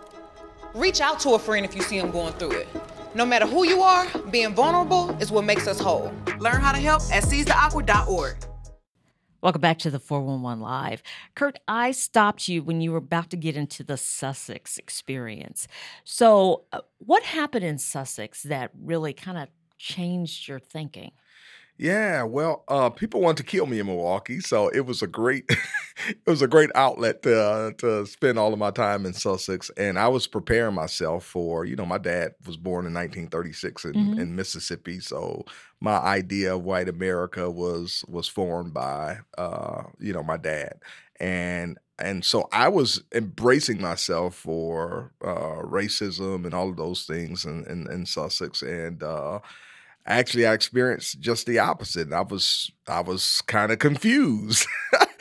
Reach 0.74 1.02
out 1.02 1.20
to 1.22 1.32
a 1.32 1.40
friend 1.40 1.66
if 1.66 1.76
you 1.76 1.82
see 1.82 2.00
them 2.00 2.12
going 2.12 2.34
through 2.34 2.52
it. 2.52 2.68
No 3.14 3.26
matter 3.26 3.46
who 3.46 3.66
you 3.66 3.82
are, 3.82 4.08
being 4.32 4.56
vulnerable 4.56 5.10
is 5.20 5.30
what 5.30 5.44
makes 5.44 5.68
us 5.68 5.80
whole. 5.80 6.14
Learn 6.40 6.62
how 6.62 6.72
to 6.72 6.78
help 6.78 7.02
at 7.12 7.24
seizetheawkward.org. 7.24 8.38
Welcome 9.42 9.62
back 9.62 9.80
to 9.80 9.90
the 9.90 10.00
411 10.00 10.62
Live. 10.62 11.04
Kurt, 11.36 11.60
I 11.68 11.92
stopped 11.92 12.48
you 12.48 12.64
when 12.64 12.80
you 12.80 12.92
were 12.92 13.00
about 13.00 13.32
to 13.32 13.38
get 13.38 13.58
into 13.58 13.84
the 13.84 13.98
Sussex 13.98 14.78
experience. 14.78 15.68
So, 16.06 16.66
uh, 16.72 16.82
what 17.00 17.24
happened 17.24 17.66
in 17.66 17.80
Sussex 17.80 18.44
that 18.44 18.70
really 18.80 19.14
kind 19.14 19.40
of 19.40 19.50
changed 19.80 20.48
your 20.48 20.60
thinking? 20.60 21.12
Yeah, 21.78 22.24
well, 22.24 22.64
uh, 22.68 22.90
people 22.92 23.22
wanted 23.22 23.38
to 23.38 23.50
kill 23.50 23.66
me 23.66 23.80
in 23.80 23.88
Milwaukee, 23.88 24.40
so 24.40 24.68
it 24.70 24.82
was 24.82 25.02
a 25.02 25.08
great, 25.08 25.46
it 26.08 26.20
was 26.28 26.42
a 26.44 26.48
great 26.48 26.70
outlet 26.76 27.24
to 27.24 27.42
uh, 27.42 27.72
to 27.80 28.06
spend 28.06 28.38
all 28.38 28.54
of 28.54 28.60
my 28.60 28.70
time 28.70 29.06
in 29.06 29.14
Sussex, 29.14 29.72
and 29.78 29.98
I 29.98 30.08
was 30.08 30.28
preparing 30.28 30.76
myself 30.76 31.26
for, 31.26 31.66
you 31.66 31.76
know, 31.76 31.86
my 31.86 31.98
dad 31.98 32.34
was 32.46 32.56
born 32.58 32.86
in 32.86 32.94
1936 32.94 33.84
in, 33.86 33.96
Mhm. 33.96 34.16
in 34.16 34.36
Mississippi, 34.36 35.00
so 35.00 35.44
my 35.80 35.98
idea 35.98 36.56
of 36.56 36.64
white 36.64 36.88
America 36.90 37.50
was 37.50 38.06
was 38.08 38.28
formed 38.28 38.74
by, 38.76 39.20
uh, 39.38 39.84
you 40.00 40.14
know, 40.14 40.24
my 40.24 40.38
dad, 40.38 40.74
and 41.20 41.80
and 41.98 42.24
so 42.26 42.48
I 42.52 42.68
was 42.68 43.04
embracing 43.14 43.82
myself 43.82 44.36
for 44.36 45.14
uh, 45.24 45.62
racism 45.64 46.46
and 46.46 46.54
all 46.54 46.70
of 46.70 46.78
those 46.78 47.06
things 47.06 47.44
in 47.46 47.66
in, 47.66 47.92
in 47.92 48.06
Sussex, 48.06 48.62
and 48.62 49.02
uh, 49.02 49.40
actually 50.06 50.46
I 50.46 50.54
experienced 50.54 51.20
just 51.20 51.46
the 51.46 51.60
opposite. 51.60 52.12
I 52.12 52.22
was 52.22 52.72
I 52.88 53.02
was 53.02 53.42
kind 53.48 53.72
of 53.72 53.80
confused. 53.80 54.68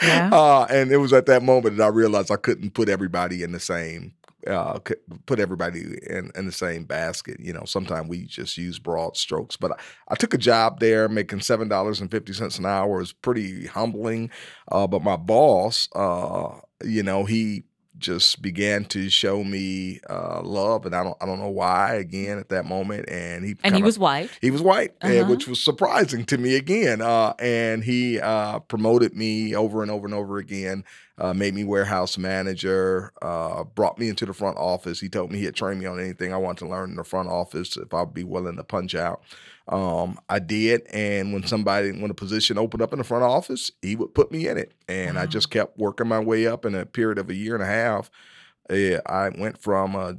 Yeah. 0.02 0.30
uh, 0.32 0.66
and 0.70 0.90
it 0.90 0.98
was 0.98 1.12
at 1.12 1.26
that 1.26 1.42
moment 1.42 1.76
that 1.76 1.84
I 1.84 1.88
realized 1.88 2.30
I 2.30 2.36
couldn't 2.36 2.74
put 2.74 2.88
everybody 2.88 3.42
in 3.42 3.52
the 3.52 3.60
same 3.60 4.14
uh, 4.46 4.78
put 5.26 5.38
everybody 5.38 5.98
in, 6.08 6.30
in 6.34 6.46
the 6.46 6.52
same 6.52 6.84
basket. 6.84 7.38
You 7.40 7.52
know, 7.52 7.64
sometimes 7.64 8.08
we 8.08 8.24
just 8.24 8.56
use 8.56 8.78
broad 8.78 9.16
strokes. 9.16 9.56
But 9.56 9.72
I, 9.72 9.76
I 10.08 10.14
took 10.14 10.34
a 10.34 10.38
job 10.38 10.80
there 10.80 11.08
making 11.08 11.40
seven 11.40 11.68
dollars 11.68 12.00
and 12.00 12.10
fifty 12.10 12.32
cents 12.32 12.58
an 12.58 12.66
hour. 12.66 12.96
It 12.96 13.00
was 13.00 13.12
pretty 13.12 13.66
humbling. 13.66 14.30
Uh, 14.70 14.86
but 14.86 15.02
my 15.02 15.16
boss, 15.16 15.88
uh, 15.94 16.58
you 16.84 17.02
know, 17.02 17.24
he 17.24 17.64
just 18.00 18.42
began 18.42 18.84
to 18.86 19.08
show 19.10 19.44
me 19.44 20.00
uh, 20.08 20.40
love, 20.42 20.86
and 20.86 20.94
I 20.96 21.04
don't 21.04 21.16
I 21.20 21.26
don't 21.26 21.38
know 21.38 21.50
why 21.50 21.94
again 21.94 22.38
at 22.38 22.48
that 22.48 22.64
moment. 22.66 23.08
And 23.08 23.44
he 23.44 23.50
And 23.62 23.74
he 23.74 23.80
kinda- 23.80 23.84
was 23.86 23.98
white. 23.98 24.30
he 24.40 24.50
was 24.50 24.62
white, 24.62 24.92
Uh-huh. 25.02 25.24
which 25.28 25.46
was 25.46 25.60
surprising 25.60 26.24
to 26.26 26.38
me 26.38 26.56
again. 26.56 27.00
Uh, 27.02 27.34
and 27.38 27.84
he 27.84 28.18
uh, 28.20 28.60
promoted 28.60 29.14
me 29.14 29.54
over 29.54 29.82
and 29.82 29.90
over 29.90 30.06
and 30.06 30.14
over 30.14 30.38
again. 30.38 30.84
Uh, 31.18 31.34
made 31.34 31.54
me 31.54 31.64
warehouse 31.64 32.16
manager. 32.16 33.12
Uh, 33.20 33.62
brought 33.64 33.98
me 33.98 34.08
into 34.08 34.24
the 34.24 34.32
front 34.32 34.56
office. 34.56 35.00
He 35.00 35.08
told 35.10 35.30
me 35.30 35.38
he 35.38 35.44
had 35.44 35.54
trained 35.54 35.78
me 35.80 35.86
on 35.86 36.00
anything 36.00 36.32
I 36.32 36.38
wanted 36.38 36.60
to 36.64 36.68
learn 36.70 36.90
in 36.90 36.96
the 36.96 37.04
front 37.04 37.28
office 37.28 37.76
if 37.76 37.92
I'd 37.92 38.14
be 38.14 38.24
willing 38.24 38.56
to 38.56 38.64
punch 38.64 38.94
out. 38.94 39.20
Um, 39.70 40.18
I 40.28 40.40
did, 40.40 40.82
and 40.92 41.32
when 41.32 41.46
somebody 41.46 41.92
when 41.92 42.10
a 42.10 42.14
position 42.14 42.58
opened 42.58 42.82
up 42.82 42.92
in 42.92 42.98
the 42.98 43.04
front 43.04 43.22
office, 43.22 43.70
he 43.82 43.94
would 43.94 44.14
put 44.14 44.32
me 44.32 44.48
in 44.48 44.58
it, 44.58 44.72
and 44.88 45.16
I 45.16 45.26
just 45.26 45.50
kept 45.50 45.78
working 45.78 46.08
my 46.08 46.18
way 46.18 46.48
up 46.48 46.64
in 46.64 46.74
a 46.74 46.84
period 46.84 47.18
of 47.18 47.30
a 47.30 47.34
year 47.34 47.54
and 47.54 47.62
a 47.62 47.66
half. 47.66 48.10
Yeah, 48.68 49.00
I 49.06 49.28
went 49.30 49.58
from 49.58 49.94
a, 49.94 50.16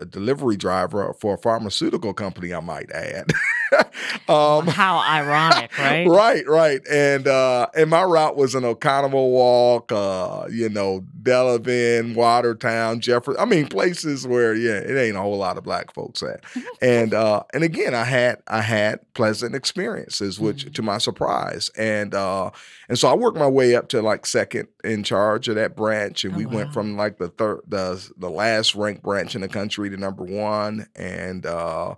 a 0.00 0.06
delivery 0.06 0.56
driver 0.56 1.14
for 1.20 1.34
a 1.34 1.38
pharmaceutical 1.38 2.14
company, 2.14 2.52
I 2.54 2.60
might 2.60 2.90
add. 2.92 3.30
um, 4.28 4.66
How 4.66 4.98
ironic, 4.98 5.70
right? 5.78 6.06
right, 6.06 6.46
right, 6.46 6.80
and 6.90 7.26
uh, 7.26 7.68
and 7.74 7.90
my 7.90 8.02
route 8.02 8.36
was 8.36 8.54
an 8.54 8.62
Oconomowoc, 8.62 9.90
uh, 9.92 10.48
you 10.50 10.68
know, 10.68 11.04
Delavan, 11.22 12.14
Watertown, 12.14 13.00
Jefferson. 13.00 13.40
I 13.40 13.44
mean, 13.46 13.66
places 13.66 14.26
where 14.26 14.54
yeah, 14.54 14.78
it 14.78 14.96
ain't 14.96 15.16
a 15.16 15.20
whole 15.20 15.38
lot 15.38 15.56
of 15.56 15.64
black 15.64 15.92
folks 15.92 16.22
at. 16.22 16.44
and 16.80 17.14
uh, 17.14 17.42
and 17.52 17.64
again, 17.64 17.94
I 17.94 18.04
had 18.04 18.42
I 18.46 18.60
had 18.60 19.00
pleasant 19.14 19.54
experiences, 19.54 20.38
which 20.38 20.72
to 20.74 20.82
my 20.82 20.98
surprise, 20.98 21.70
and 21.76 22.14
uh, 22.14 22.50
and 22.88 22.98
so 22.98 23.08
I 23.08 23.14
worked 23.14 23.38
my 23.38 23.48
way 23.48 23.74
up 23.74 23.88
to 23.88 24.02
like 24.02 24.26
second 24.26 24.68
in 24.82 25.02
charge 25.02 25.48
of 25.48 25.54
that 25.54 25.76
branch, 25.76 26.24
and 26.24 26.34
Oh, 26.34 26.38
we 26.38 26.46
went 26.46 26.72
from 26.72 26.96
like 26.96 27.18
the 27.18 27.28
third, 27.28 27.60
the 27.66 28.06
the 28.16 28.30
last 28.30 28.74
ranked 28.74 29.02
branch 29.02 29.34
in 29.34 29.40
the 29.40 29.48
country 29.48 29.88
to 29.90 29.96
number 29.96 30.24
one, 30.24 30.86
and 30.96 31.46
uh, 31.46 31.94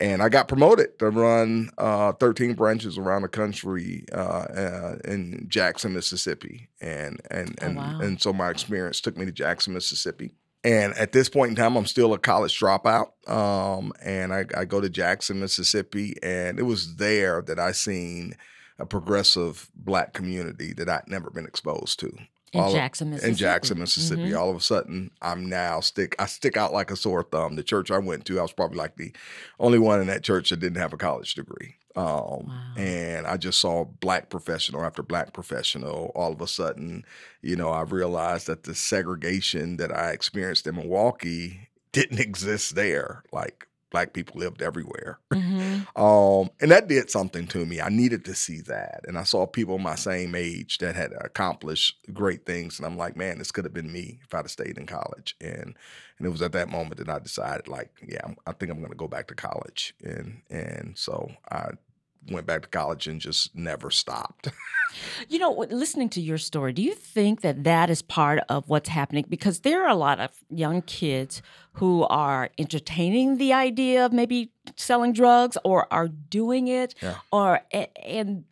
and 0.00 0.22
I 0.22 0.28
got 0.28 0.48
promoted 0.48 0.98
to 0.98 1.10
run 1.10 1.70
uh, 1.78 2.12
13 2.12 2.54
branches 2.54 2.96
around 2.98 3.22
the 3.22 3.28
country 3.28 4.04
uh, 4.12 4.16
uh, 4.16 4.98
in 5.04 5.44
Jackson, 5.48 5.92
Mississippi, 5.94 6.68
and 6.80 7.20
and 7.30 7.56
Oh, 7.60 7.66
and 7.66 7.76
wow. 7.76 8.00
and 8.00 8.20
so 8.20 8.32
my 8.32 8.50
experience 8.50 9.00
took 9.00 9.16
me 9.16 9.26
to 9.26 9.32
Jackson, 9.32 9.74
Mississippi. 9.74 10.32
And 10.62 10.92
at 10.94 11.12
this 11.12 11.30
point 11.30 11.50
in 11.50 11.56
time, 11.56 11.74
I'm 11.76 11.86
still 11.86 12.12
a 12.12 12.18
college 12.18 12.58
dropout, 12.58 13.12
um, 13.26 13.92
and 14.04 14.32
I, 14.34 14.44
I 14.54 14.66
go 14.66 14.78
to 14.80 14.90
Jackson, 14.90 15.40
Mississippi, 15.40 16.16
and 16.22 16.58
it 16.58 16.64
was 16.64 16.96
there 16.96 17.40
that 17.42 17.58
I 17.58 17.72
seen 17.72 18.34
a 18.78 18.84
progressive 18.84 19.70
black 19.74 20.12
community 20.12 20.74
that 20.74 20.88
I'd 20.88 21.08
never 21.08 21.30
been 21.30 21.46
exposed 21.46 21.98
to. 22.00 22.12
In 22.52 22.60
all 22.60 22.68
of- 22.68 22.74
Jackson, 22.74 23.08
in 23.08 23.14
Mississippi. 23.14 23.36
Jackson, 23.36 23.78
Mississippi. 23.78 24.22
Mhm. 24.30 24.38
All 24.38 24.50
of 24.50 24.56
a 24.56 24.60
sudden, 24.60 25.10
I'm 25.22 25.48
now 25.48 25.78
stick. 25.80 26.16
I 26.18 26.26
stick 26.26 26.56
out 26.56 26.72
like 26.72 26.90
a 26.90 26.96
sore 26.96 27.22
thumb. 27.22 27.54
The 27.54 27.62
church 27.62 27.90
I 27.92 27.98
went 27.98 28.24
to, 28.26 28.38
I 28.38 28.42
was 28.42 28.52
probably 28.52 28.78
like 28.78 28.96
the 28.96 29.12
only 29.60 29.78
one 29.78 30.00
in 30.00 30.08
that 30.08 30.24
church 30.24 30.50
that 30.50 30.58
didn't 30.58 30.78
have 30.80 30.92
a 30.92 30.96
college 30.96 31.34
degree. 31.34 31.76
Um, 31.96 32.04
Wow. 32.06 32.72
And 32.76 33.26
I 33.26 33.36
just 33.36 33.60
saw 33.60 33.84
black 33.84 34.30
professional 34.30 34.84
after 34.84 35.02
black 35.02 35.32
professional. 35.32 36.12
All 36.14 36.32
of 36.32 36.40
a 36.40 36.46
sudden, 36.46 37.04
you 37.42 37.56
know, 37.56 37.70
I 37.70 37.82
realized 37.82 38.46
that 38.48 38.62
the 38.64 38.74
segregation 38.74 39.76
that 39.78 39.90
I 39.96 40.10
experienced 40.10 40.66
in 40.66 40.76
Milwaukee 40.76 41.68
didn't 41.92 42.18
exist 42.28 42.74
there. 42.74 43.22
Like 43.32 43.66
black 43.90 44.12
people 44.12 44.40
lived 44.40 44.62
everywhere. 44.62 45.18
Mhm. 45.32 45.86
Um, 45.96 46.50
and 46.60 46.70
that 46.70 46.88
did 46.88 47.10
something 47.10 47.46
to 47.48 47.66
me. 47.66 47.80
I 47.80 47.88
needed 47.88 48.24
to 48.26 48.34
see 48.34 48.60
that. 48.62 49.00
And 49.06 49.18
I 49.18 49.24
saw 49.24 49.46
people 49.46 49.78
my 49.78 49.94
same 49.96 50.34
age 50.34 50.78
that 50.78 50.94
had 50.94 51.12
accomplished 51.20 51.98
great 52.12 52.46
things. 52.46 52.78
And 52.78 52.86
I'm 52.86 52.96
like, 52.96 53.16
man, 53.16 53.38
this 53.38 53.50
could 53.52 53.64
have 53.64 53.74
been 53.74 53.92
me 53.92 54.18
if 54.22 54.32
I'd 54.34 54.38
have 54.38 54.50
stayed 54.50 54.78
in 54.78 54.86
college. 54.86 55.36
And 55.40 55.74
and 56.18 56.26
it 56.26 56.30
was 56.30 56.42
at 56.42 56.52
that 56.52 56.68
moment 56.70 56.98
that 56.98 57.08
I 57.08 57.18
decided, 57.18 57.66
like, 57.68 57.90
yeah, 58.06 58.20
I'm, 58.24 58.36
I 58.46 58.52
think 58.52 58.70
I'm 58.70 58.78
going 58.78 58.90
to 58.90 58.96
go 58.96 59.08
back 59.08 59.26
to 59.28 59.34
college. 59.34 59.94
And 60.04 60.42
and 60.50 60.96
so 60.96 61.30
I 61.50 61.70
went 62.28 62.46
back 62.46 62.62
to 62.62 62.68
college 62.68 63.06
and 63.06 63.20
just 63.20 63.54
never 63.54 63.90
stopped. 63.90 64.48
You 65.28 65.38
know, 65.38 65.52
listening 65.52 66.08
to 66.10 66.20
your 66.20 66.36
story, 66.36 66.72
do 66.72 66.82
you 66.82 66.94
think 66.94 67.42
that 67.42 67.62
that 67.62 67.90
is 67.90 68.02
part 68.02 68.40
of 68.48 68.68
what's 68.68 68.88
happening? 68.88 69.24
Because 69.28 69.60
there 69.60 69.84
are 69.84 69.88
a 69.88 69.94
lot 69.94 70.18
of 70.18 70.30
young 70.50 70.82
kids 70.82 71.42
who 71.74 72.02
are 72.10 72.50
entertaining 72.58 73.36
the 73.36 73.52
idea 73.52 74.04
of 74.04 74.12
maybe 74.12 74.50
selling 74.76 75.12
drugs 75.12 75.56
or 75.64 75.86
are 75.92 76.08
doing 76.08 76.66
it, 76.66 76.96
Yeah. 77.00 77.18
or 77.30 77.60
and 78.04 78.46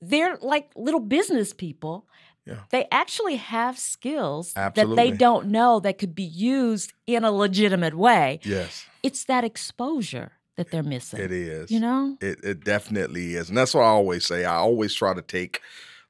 they're 0.00 0.38
like 0.40 0.70
little 0.74 1.00
business 1.00 1.52
people. 1.52 2.06
Yeah. 2.46 2.60
They 2.70 2.86
actually 2.90 3.36
have 3.36 3.78
skills 3.78 4.54
that 4.54 4.74
they 4.74 5.10
don't 5.10 5.48
know 5.48 5.80
that 5.80 5.98
could 5.98 6.14
be 6.14 6.24
used 6.24 6.94
in 7.06 7.24
a 7.24 7.30
legitimate 7.30 7.94
way. 7.94 8.40
yes, 8.42 8.86
It's 9.02 9.24
that 9.24 9.44
exposure 9.44 10.32
that 10.56 10.70
they're 10.70 10.82
missing. 10.82 11.20
it 11.20 11.32
is. 11.32 11.70
You 11.70 11.80
know? 11.80 12.16
It 12.20 12.38
it 12.44 12.64
definitely 12.64 13.34
is. 13.34 13.48
And 13.48 13.58
that's 13.58 13.74
what 13.74 13.82
I 13.82 13.86
always 13.88 14.24
say. 14.26 14.44
I 14.44 14.56
always 14.56 14.94
try 14.94 15.14
to 15.14 15.22
take 15.22 15.60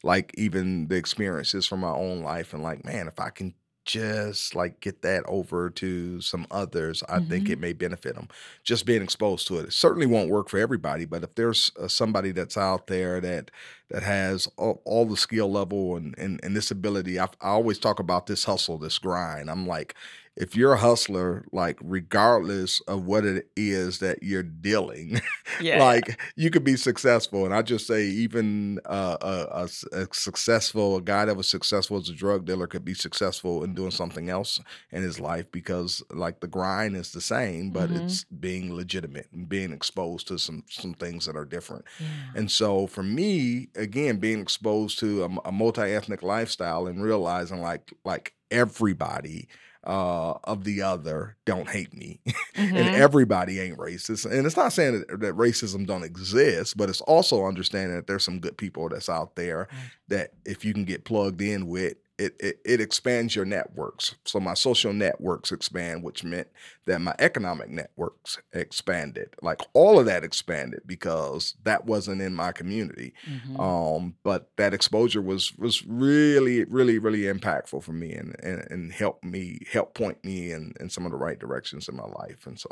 like 0.03 0.33
even 0.37 0.89
the 0.89 0.97
experiences 0.97 1.67
from 1.67 1.81
my 1.81 1.91
own 1.93 2.23
life 2.23 2.53
and 2.53 2.63
like, 2.63 2.85
man, 2.85 3.09
if 3.09 3.19
I 3.19 3.31
can 3.31 3.55
just 3.87 4.55
like 4.55 4.81
get 4.81 5.03
that 5.03 5.23
over 5.27 5.69
to 5.69 6.19
some 6.23 6.47
others, 6.51 7.03
I 7.07 7.21
think 7.21 7.49
Mhm. 7.49 7.51
it 7.51 7.59
may 7.61 7.73
benefit 7.75 8.15
them. 8.15 8.29
Just 8.63 8.87
being 8.87 9.03
exposed 9.03 9.47
to 9.49 9.59
it. 9.59 9.67
It 9.67 9.73
certainly 9.75 10.07
won't 10.07 10.31
work 10.31 10.49
for 10.49 10.59
everybody, 10.59 11.05
but 11.05 11.23
if 11.23 11.35
there's 11.35 11.71
uh, 11.79 11.89
somebody 11.89 12.33
that's 12.33 12.57
out 12.57 12.87
there 12.87 13.21
that 13.21 13.51
that 13.91 14.03
has 14.03 14.49
all, 14.57 14.81
all 14.87 15.05
the 15.05 15.19
skill 15.19 15.53
level 15.53 15.97
and, 15.97 16.15
and, 16.19 16.41
and 16.43 16.57
this 16.57 16.71
ability, 16.71 17.21
I, 17.21 17.25
I 17.43 17.49
always 17.51 17.79
talk 17.79 17.99
about 18.01 18.27
this 18.27 18.45
hustle, 18.45 18.79
this 18.79 18.99
grind. 18.99 19.51
I'm 19.51 19.67
like, 19.67 19.95
if 20.37 20.57
you're 20.57 20.73
a 20.73 20.79
hustler, 20.79 21.45
like 21.53 21.79
regardless 21.83 22.81
of 22.83 23.05
what 23.05 23.25
it 23.25 23.49
is 23.57 23.99
that 24.01 24.23
you're 24.23 24.43
dealing, 24.43 25.21
like 25.73 26.21
you 26.37 26.51
could 26.51 26.65
be 26.65 26.77
successful. 26.77 27.45
And 27.45 27.55
I 27.55 27.63
just 27.63 27.87
say, 27.87 28.05
even 28.07 28.81
uh, 28.87 29.17
a, 29.21 29.63
a 29.95 30.03
a 30.03 30.09
successful, 30.13 30.97
a 30.97 31.03
guy 31.03 31.25
that 31.25 31.37
was 31.37 31.49
successful 31.49 31.97
as 31.99 32.09
a 32.09 32.15
drug 32.15 32.45
dealer 32.47 32.67
could 32.67 32.85
be 32.85 32.95
successful 32.95 33.63
in 33.65 33.75
doing 33.75 33.91
something 33.93 34.29
else 34.29 34.61
in 34.91 35.03
his 35.03 35.21
life 35.21 35.51
because, 35.53 36.03
like, 36.11 36.41
the 36.41 36.49
grind 36.49 36.97
is 36.97 37.13
the 37.13 37.21
same, 37.21 37.71
but 37.71 37.91
Mhm. 37.91 37.97
it's 37.99 38.25
being 38.25 38.75
legitimate 38.75 39.29
and 39.33 39.49
being 39.49 39.73
exposed 39.73 40.27
to 40.29 40.39
some 40.39 40.65
some 40.69 40.95
things 40.95 41.27
that 41.27 41.37
are 41.37 41.45
different. 41.45 41.85
Yeah. 41.99 42.09
And 42.35 42.51
so 42.51 42.87
for 42.87 43.03
me, 43.03 43.69
again, 43.77 44.19
being 44.19 44.41
exposed 44.41 44.99
to 45.01 45.25
a, 45.25 45.49
a 45.49 45.53
multi-ethnic 45.53 46.23
lifestyle 46.23 46.87
and 46.87 47.03
realizing 47.03 47.61
like 47.61 47.93
like 48.05 48.35
everybody 48.51 49.49
uh, 49.87 50.35
of 50.45 50.65
the 50.65 50.83
other 50.83 51.37
don't 51.45 51.69
hate 51.69 51.95
me, 51.95 52.21
and 52.55 52.89
Mhm. 52.89 52.93
everybody 52.95 53.61
ain't 53.61 53.79
racist. 53.79 54.31
And 54.31 54.47
it's 54.47 54.57
not 54.57 54.73
saying 54.73 55.05
that, 55.09 55.21
that 55.21 55.35
racism 55.37 55.87
don't 55.87 56.05
exist, 56.05 56.77
but 56.77 56.89
it's 56.89 57.01
also 57.03 57.47
understanding 57.47 57.97
that 57.97 58.07
there's 58.07 58.25
some 58.25 58.41
good 58.41 58.57
people 58.57 58.89
that's 58.89 59.09
out 59.09 59.37
there 59.37 59.69
that 60.09 60.31
if 60.45 60.65
you 60.65 60.73
can 60.75 60.85
get 60.85 61.05
plugged 61.05 61.41
in 61.43 61.67
with. 61.67 61.97
It, 62.17 62.37
it, 62.39 62.61
it 62.65 62.81
expands 62.81 63.35
your 63.35 63.45
networks. 63.45 64.15
So 64.25 64.39
my 64.39 64.55
social 64.55 64.93
networks 64.93 65.51
expand, 65.51 66.05
which 66.05 66.23
meant 66.23 66.47
that 66.87 67.01
my 67.01 67.15
economic 67.19 67.71
networks 67.71 68.39
expanded. 68.53 69.35
Like 69.43 69.61
all 69.73 69.99
of 69.99 70.07
that 70.07 70.23
expanded 70.23 70.83
because 70.87 71.57
that 71.65 71.87
wasn't 71.87 72.23
in 72.23 72.33
my 72.33 72.53
community. 72.53 73.15
Mhm. 73.29 73.59
Um, 73.59 74.15
but 74.23 74.51
that 74.59 74.73
exposure 74.73 75.21
was 75.21 75.57
was 75.59 75.85
really, 75.87 76.63
really, 76.67 77.01
really 77.01 77.23
impactful 77.23 77.83
for 77.83 77.93
me 77.93 78.13
and 78.13 78.37
and, 78.41 78.65
and 78.71 78.93
helped 78.93 79.25
me 79.25 79.59
help 79.73 79.95
point 79.95 80.25
me 80.25 80.53
in, 80.53 80.73
in 80.79 80.91
some 80.91 81.05
of 81.05 81.11
the 81.11 81.19
right 81.19 81.39
directions 81.41 81.89
in 81.89 81.97
my 81.97 82.07
life. 82.07 82.47
And 82.47 82.61
so 82.61 82.71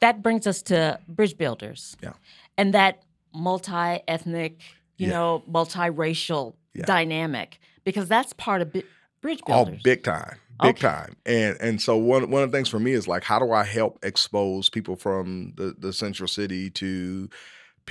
that 0.00 0.22
brings 0.22 0.46
us 0.46 0.62
to 0.62 1.00
bridge 1.08 1.36
builders. 1.36 1.96
Yeah. 2.02 2.12
And 2.56 2.72
that 2.74 3.02
multi 3.34 4.00
ethnic, 4.06 4.60
you 4.98 5.08
Yeah. 5.08 5.12
know, 5.14 5.42
multiracial 5.50 6.54
Yeah. 6.74 6.84
dynamic, 6.86 7.58
because 7.84 8.08
that's 8.08 8.32
part 8.32 8.62
of 8.62 8.72
bi- 8.72 8.84
bridge 9.20 9.40
Oh, 9.46 9.66
big 9.82 10.02
time, 10.02 10.38
big 10.60 10.76
Okay. 10.76 10.88
time. 10.88 11.16
And 11.26 11.56
and 11.60 11.80
so 11.80 11.96
one 11.96 12.30
one 12.30 12.42
of 12.42 12.50
the 12.50 12.56
things 12.56 12.68
for 12.68 12.78
me 12.80 12.92
is 12.92 13.08
like, 13.08 13.24
how 13.24 13.38
do 13.38 13.52
I 13.52 13.64
help 13.64 13.98
expose 14.02 14.68
people 14.70 14.96
from 14.96 15.54
the 15.56 15.74
the 15.78 15.92
central 15.92 16.28
city 16.28 16.70
to 16.70 17.28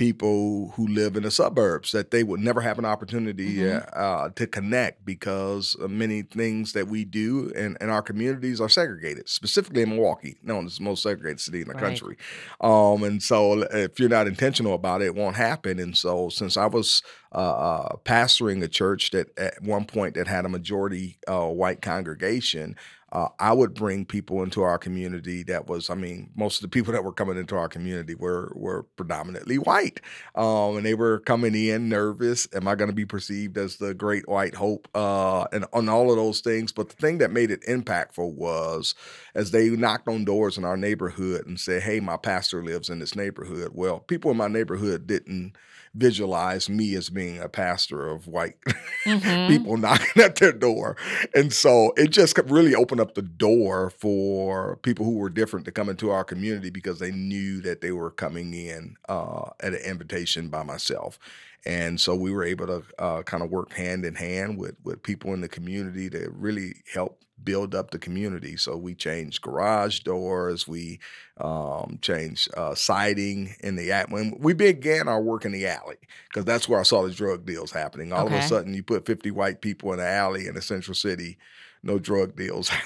people 0.00 0.72
who 0.76 0.86
live 0.86 1.14
in 1.14 1.24
the 1.24 1.30
suburbs 1.30 1.92
that 1.92 2.10
they 2.10 2.22
would 2.24 2.40
never 2.40 2.62
have 2.62 2.78
an 2.78 2.86
opportunity 2.86 3.56
Mhm. 3.56 3.86
uh, 3.92 4.30
to 4.30 4.46
connect 4.46 5.04
because 5.04 5.76
many 5.78 6.22
things 6.22 6.72
that 6.72 6.88
we 6.88 7.04
do 7.04 7.50
in, 7.50 7.76
in 7.82 7.90
our 7.90 8.00
communities 8.00 8.62
are 8.62 8.68
segregated, 8.70 9.28
specifically 9.28 9.82
in 9.82 9.90
Milwaukee, 9.90 10.38
known 10.42 10.64
as 10.64 10.78
the 10.78 10.84
most 10.84 11.02
segregated 11.02 11.38
city 11.38 11.60
in 11.60 11.68
the 11.68 11.74
Right. 11.74 11.82
country. 11.82 12.16
Um, 12.62 13.02
and 13.02 13.22
so 13.22 13.60
if 13.64 14.00
you're 14.00 14.08
not 14.08 14.26
intentional 14.26 14.72
about 14.72 15.02
it, 15.02 15.06
it 15.08 15.14
won't 15.14 15.36
happen. 15.36 15.78
And 15.78 15.94
so 15.94 16.30
since 16.30 16.56
I 16.56 16.64
was 16.64 17.02
uh, 17.32 17.38
uh, 17.38 17.96
pastoring 18.04 18.60
a 18.64 18.68
church 18.68 19.10
that 19.10 19.28
at 19.38 19.62
one 19.62 19.84
point 19.84 20.14
that 20.14 20.26
had 20.26 20.44
a 20.46 20.48
majority 20.48 21.18
uh, 21.28 21.46
white 21.46 21.80
congregation, 21.82 22.74
uh, 23.12 23.28
I 23.38 23.52
would 23.52 23.74
bring 23.74 24.04
people 24.04 24.42
into 24.42 24.62
our 24.62 24.78
community 24.78 25.42
that 25.44 25.66
was, 25.66 25.90
I 25.90 25.94
mean, 25.94 26.30
most 26.36 26.58
of 26.58 26.62
the 26.62 26.68
people 26.68 26.92
that 26.92 27.02
were 27.02 27.12
coming 27.12 27.36
into 27.36 27.56
our 27.56 27.68
community 27.68 28.14
were 28.14 28.52
were 28.54 28.84
predominantly 28.96 29.58
white, 29.58 30.00
um, 30.34 30.76
and 30.76 30.86
they 30.86 30.94
were 30.94 31.20
coming 31.20 31.54
in 31.54 31.88
nervous. 31.88 32.46
Am 32.54 32.68
I 32.68 32.74
going 32.74 32.90
to 32.90 32.94
be 32.94 33.06
perceived 33.06 33.58
as 33.58 33.76
the 33.76 33.94
great 33.94 34.28
white 34.28 34.54
hope, 34.54 34.88
uh, 34.94 35.44
and 35.52 35.64
on 35.72 35.88
all 35.88 36.10
of 36.10 36.16
those 36.16 36.40
things? 36.40 36.72
But 36.72 36.88
the 36.90 36.96
thing 36.96 37.18
that 37.18 37.32
made 37.32 37.50
it 37.50 37.62
impactful 37.62 38.34
was 38.34 38.94
as 39.34 39.50
they 39.50 39.70
knocked 39.70 40.08
on 40.08 40.24
doors 40.24 40.56
in 40.56 40.64
our 40.64 40.76
neighborhood 40.76 41.46
and 41.46 41.58
said, 41.58 41.82
"Hey, 41.82 42.00
my 42.00 42.16
pastor 42.16 42.62
lives 42.62 42.90
in 42.90 43.00
this 43.00 43.16
neighborhood." 43.16 43.72
Well, 43.74 44.00
people 44.00 44.30
in 44.30 44.36
my 44.36 44.48
neighborhood 44.48 45.06
didn't 45.06 45.56
visualize 45.94 46.68
me 46.68 46.94
as 46.94 47.10
being 47.10 47.38
a 47.40 47.48
pastor 47.48 48.08
of 48.08 48.26
white 48.26 48.56
Mhm. 49.06 49.48
people 49.48 49.76
knocking 49.76 50.22
at 50.22 50.36
their 50.36 50.52
door. 50.52 50.96
And 51.34 51.52
so 51.52 51.92
it 51.96 52.10
just 52.10 52.38
really 52.46 52.74
opened 52.74 53.00
up 53.00 53.14
the 53.14 53.22
door 53.22 53.90
for 53.90 54.76
people 54.76 55.04
who 55.04 55.16
were 55.16 55.30
different 55.30 55.64
to 55.66 55.72
come 55.72 55.88
into 55.88 56.10
our 56.10 56.24
community 56.24 56.70
because 56.70 56.98
they 56.98 57.10
knew 57.10 57.60
that 57.62 57.80
they 57.80 57.92
were 57.92 58.10
coming 58.10 58.54
in 58.54 58.96
uh, 59.08 59.50
at 59.60 59.72
an 59.74 59.80
invitation 59.80 60.48
by 60.48 60.62
myself. 60.62 61.18
And 61.66 62.00
so 62.00 62.14
we 62.14 62.32
were 62.32 62.44
able 62.44 62.66
to 62.66 62.82
uh, 62.98 63.22
kind 63.22 63.42
of 63.42 63.50
work 63.50 63.72
hand 63.72 64.04
in 64.04 64.14
hand 64.14 64.58
with, 64.58 64.76
with 64.84 65.02
people 65.02 65.34
in 65.34 65.40
the 65.40 65.48
community 65.48 66.08
to 66.10 66.30
really 66.30 66.76
help 66.92 67.20
build 67.44 67.74
up 67.74 67.90
the 67.90 67.98
community. 67.98 68.56
So 68.56 68.76
we 68.76 68.94
changed 68.94 69.42
garage 69.42 70.00
doors, 70.00 70.66
we 70.68 71.00
um, 71.38 71.98
changed 72.02 72.48
uh, 72.56 72.74
siding 72.74 73.54
in 73.60 73.76
the 73.76 73.92
at 73.92 74.10
when 74.10 74.36
we 74.38 74.52
began 74.52 75.08
our 75.08 75.20
work 75.20 75.44
in 75.44 75.52
the 75.52 75.66
alley 75.66 75.98
because 76.28 76.44
that's 76.44 76.68
where 76.68 76.80
I 76.80 76.84
saw 76.84 77.02
the 77.02 77.12
drug 77.12 77.46
deals 77.46 77.72
happening. 77.72 78.12
All 78.12 78.26
of 78.26 78.32
a 78.32 78.42
sudden, 78.42 78.74
you 78.74 78.82
put 78.82 79.06
fifty 79.06 79.30
white 79.30 79.60
people 79.60 79.92
in 79.92 79.98
the 79.98 80.06
alley 80.06 80.46
in 80.46 80.54
the 80.54 80.62
central 80.62 80.94
city, 80.94 81.38
no 81.82 81.98
drug 81.98 82.36
deals. 82.36 82.70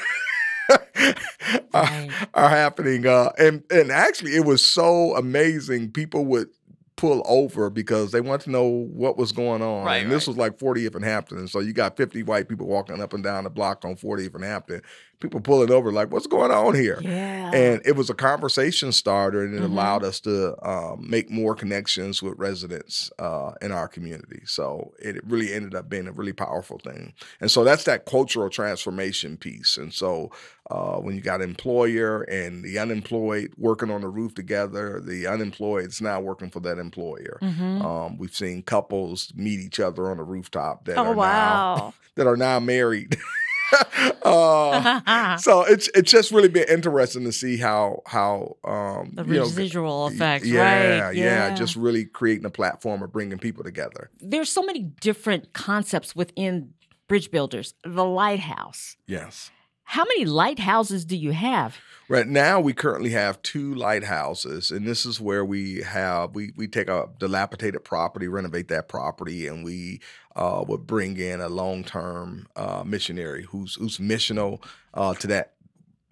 are, 1.74 2.06
are 2.32 2.48
happening 2.48 3.06
uh 3.06 3.30
and 3.38 3.62
and 3.70 3.90
actually 3.90 4.34
it 4.34 4.44
was 4.44 4.64
so 4.64 5.14
amazing 5.16 5.90
people 5.90 6.24
would 6.24 6.48
pull 6.96 7.22
over 7.26 7.70
because 7.70 8.12
they 8.12 8.20
want 8.20 8.42
to 8.42 8.50
know 8.50 8.66
what 8.66 9.16
was 9.16 9.32
going 9.32 9.62
on. 9.62 9.84
Right, 9.84 10.02
and 10.02 10.12
this 10.12 10.26
right. 10.26 10.28
was 10.28 10.36
like 10.36 10.58
40th 10.58 10.94
and 10.94 11.04
Hampton 11.04 11.38
and 11.38 11.50
so 11.50 11.60
you 11.60 11.72
got 11.72 11.96
50 11.96 12.22
white 12.22 12.48
people 12.48 12.66
walking 12.66 13.00
up 13.00 13.12
and 13.12 13.24
down 13.24 13.44
the 13.44 13.50
block 13.50 13.84
on 13.84 13.96
40th 13.96 14.34
and 14.34 14.44
Hampton 14.44 14.82
people 15.20 15.40
pulling 15.40 15.70
over 15.70 15.90
like 15.92 16.10
what's 16.10 16.26
going 16.26 16.50
on 16.50 16.74
here 16.74 16.98
Yeah. 17.02 17.50
and 17.52 17.82
it 17.84 17.96
was 17.96 18.10
a 18.10 18.14
conversation 18.14 18.92
starter 18.92 19.42
and 19.44 19.54
it 19.54 19.60
Mhm. 19.62 19.64
allowed 19.72 20.04
us 20.04 20.20
to 20.20 20.54
um, 20.68 21.06
make 21.08 21.30
more 21.30 21.54
connections 21.54 22.22
with 22.22 22.34
residents 22.38 23.10
uh, 23.18 23.52
in 23.62 23.72
our 23.72 23.88
community 23.88 24.42
so 24.44 24.92
it 24.98 25.24
really 25.26 25.52
ended 25.52 25.74
up 25.74 25.88
being 25.88 26.06
a 26.06 26.12
really 26.12 26.32
powerful 26.32 26.78
thing 26.78 27.12
and 27.40 27.50
so 27.50 27.64
that's 27.64 27.84
that 27.84 28.06
cultural 28.06 28.50
transformation 28.50 29.36
piece 29.36 29.76
and 29.76 29.92
so 29.94 30.30
uh, 30.70 30.96
when 30.96 31.14
you 31.14 31.20
got 31.20 31.42
employer 31.42 32.22
and 32.22 32.64
the 32.64 32.78
unemployed 32.78 33.52
working 33.58 33.90
on 33.90 34.00
the 34.00 34.08
roof 34.08 34.34
together 34.34 35.00
the 35.04 35.26
unemployed 35.26 35.86
is 35.86 36.00
now 36.00 36.20
working 36.20 36.50
for 36.50 36.60
that 36.60 36.78
employer. 36.78 37.38
Mhm. 37.42 37.84
Um, 37.84 38.18
we've 38.18 38.34
seen 38.34 38.62
couples 38.62 39.30
meet 39.36 39.60
each 39.60 39.78
other 39.78 40.10
on 40.10 40.18
a 40.18 40.22
rooftop 40.24 40.86
that 40.86 40.98
Oh, 40.98 41.04
are 41.10 41.14
now 41.14 41.94
that 42.16 42.26
are 42.26 42.36
now 42.36 42.60
married. 42.60 43.16
uh, 44.22 45.36
so 45.38 45.62
it's 45.62 45.88
it's 45.94 46.10
just 46.10 46.30
really 46.32 46.48
been 46.48 46.68
interesting 46.68 47.24
to 47.24 47.32
see 47.32 47.56
how 47.56 48.02
how 48.06 48.56
um, 48.64 49.12
the 49.14 49.24
you 49.24 49.34
know, 49.34 49.40
residual 49.42 50.04
y- 50.04 50.12
effects, 50.12 50.46
yeah, 50.46 51.00
right? 51.06 51.16
yeah, 51.16 51.54
just 51.54 51.76
really 51.76 52.04
creating 52.04 52.44
a 52.44 52.50
platform 52.50 53.02
of 53.02 53.12
bringing 53.12 53.38
people 53.38 53.64
together. 53.64 54.10
there's 54.20 54.50
so 54.50 54.62
many 54.62 54.82
different 55.00 55.52
concepts 55.52 56.14
within 56.14 56.74
bridge 57.08 57.30
builders. 57.30 57.74
The 57.84 58.04
lighthouse. 58.04 58.96
Yes. 59.06 59.50
How 59.86 60.04
many 60.04 60.24
lighthouses 60.24 61.04
do 61.04 61.14
you 61.14 61.32
have? 61.32 61.76
Right 62.08 62.26
now, 62.26 62.58
we 62.58 62.72
currently 62.72 63.10
have 63.10 63.40
two 63.42 63.74
lighthouses, 63.74 64.70
and 64.70 64.86
this 64.86 65.04
is 65.04 65.20
where 65.20 65.44
we 65.44 65.82
have 65.82 66.34
we 66.34 66.52
we 66.56 66.66
take 66.68 66.88
a 66.88 67.08
dilapidated 67.18 67.84
property, 67.84 68.26
renovate 68.26 68.68
that 68.68 68.88
property, 68.88 69.46
and 69.46 69.62
we 69.64 70.00
uh, 70.36 70.64
would 70.66 70.86
bring 70.86 71.16
in 71.16 71.40
a 71.40 71.48
long 71.48 71.84
term 71.84 72.46
uh, 72.56 72.82
missionary 72.84 73.44
who's 73.44 73.74
who's 73.76 73.98
missional 73.98 74.62
uh, 74.94 75.14
to 75.14 75.26
that 75.26 75.53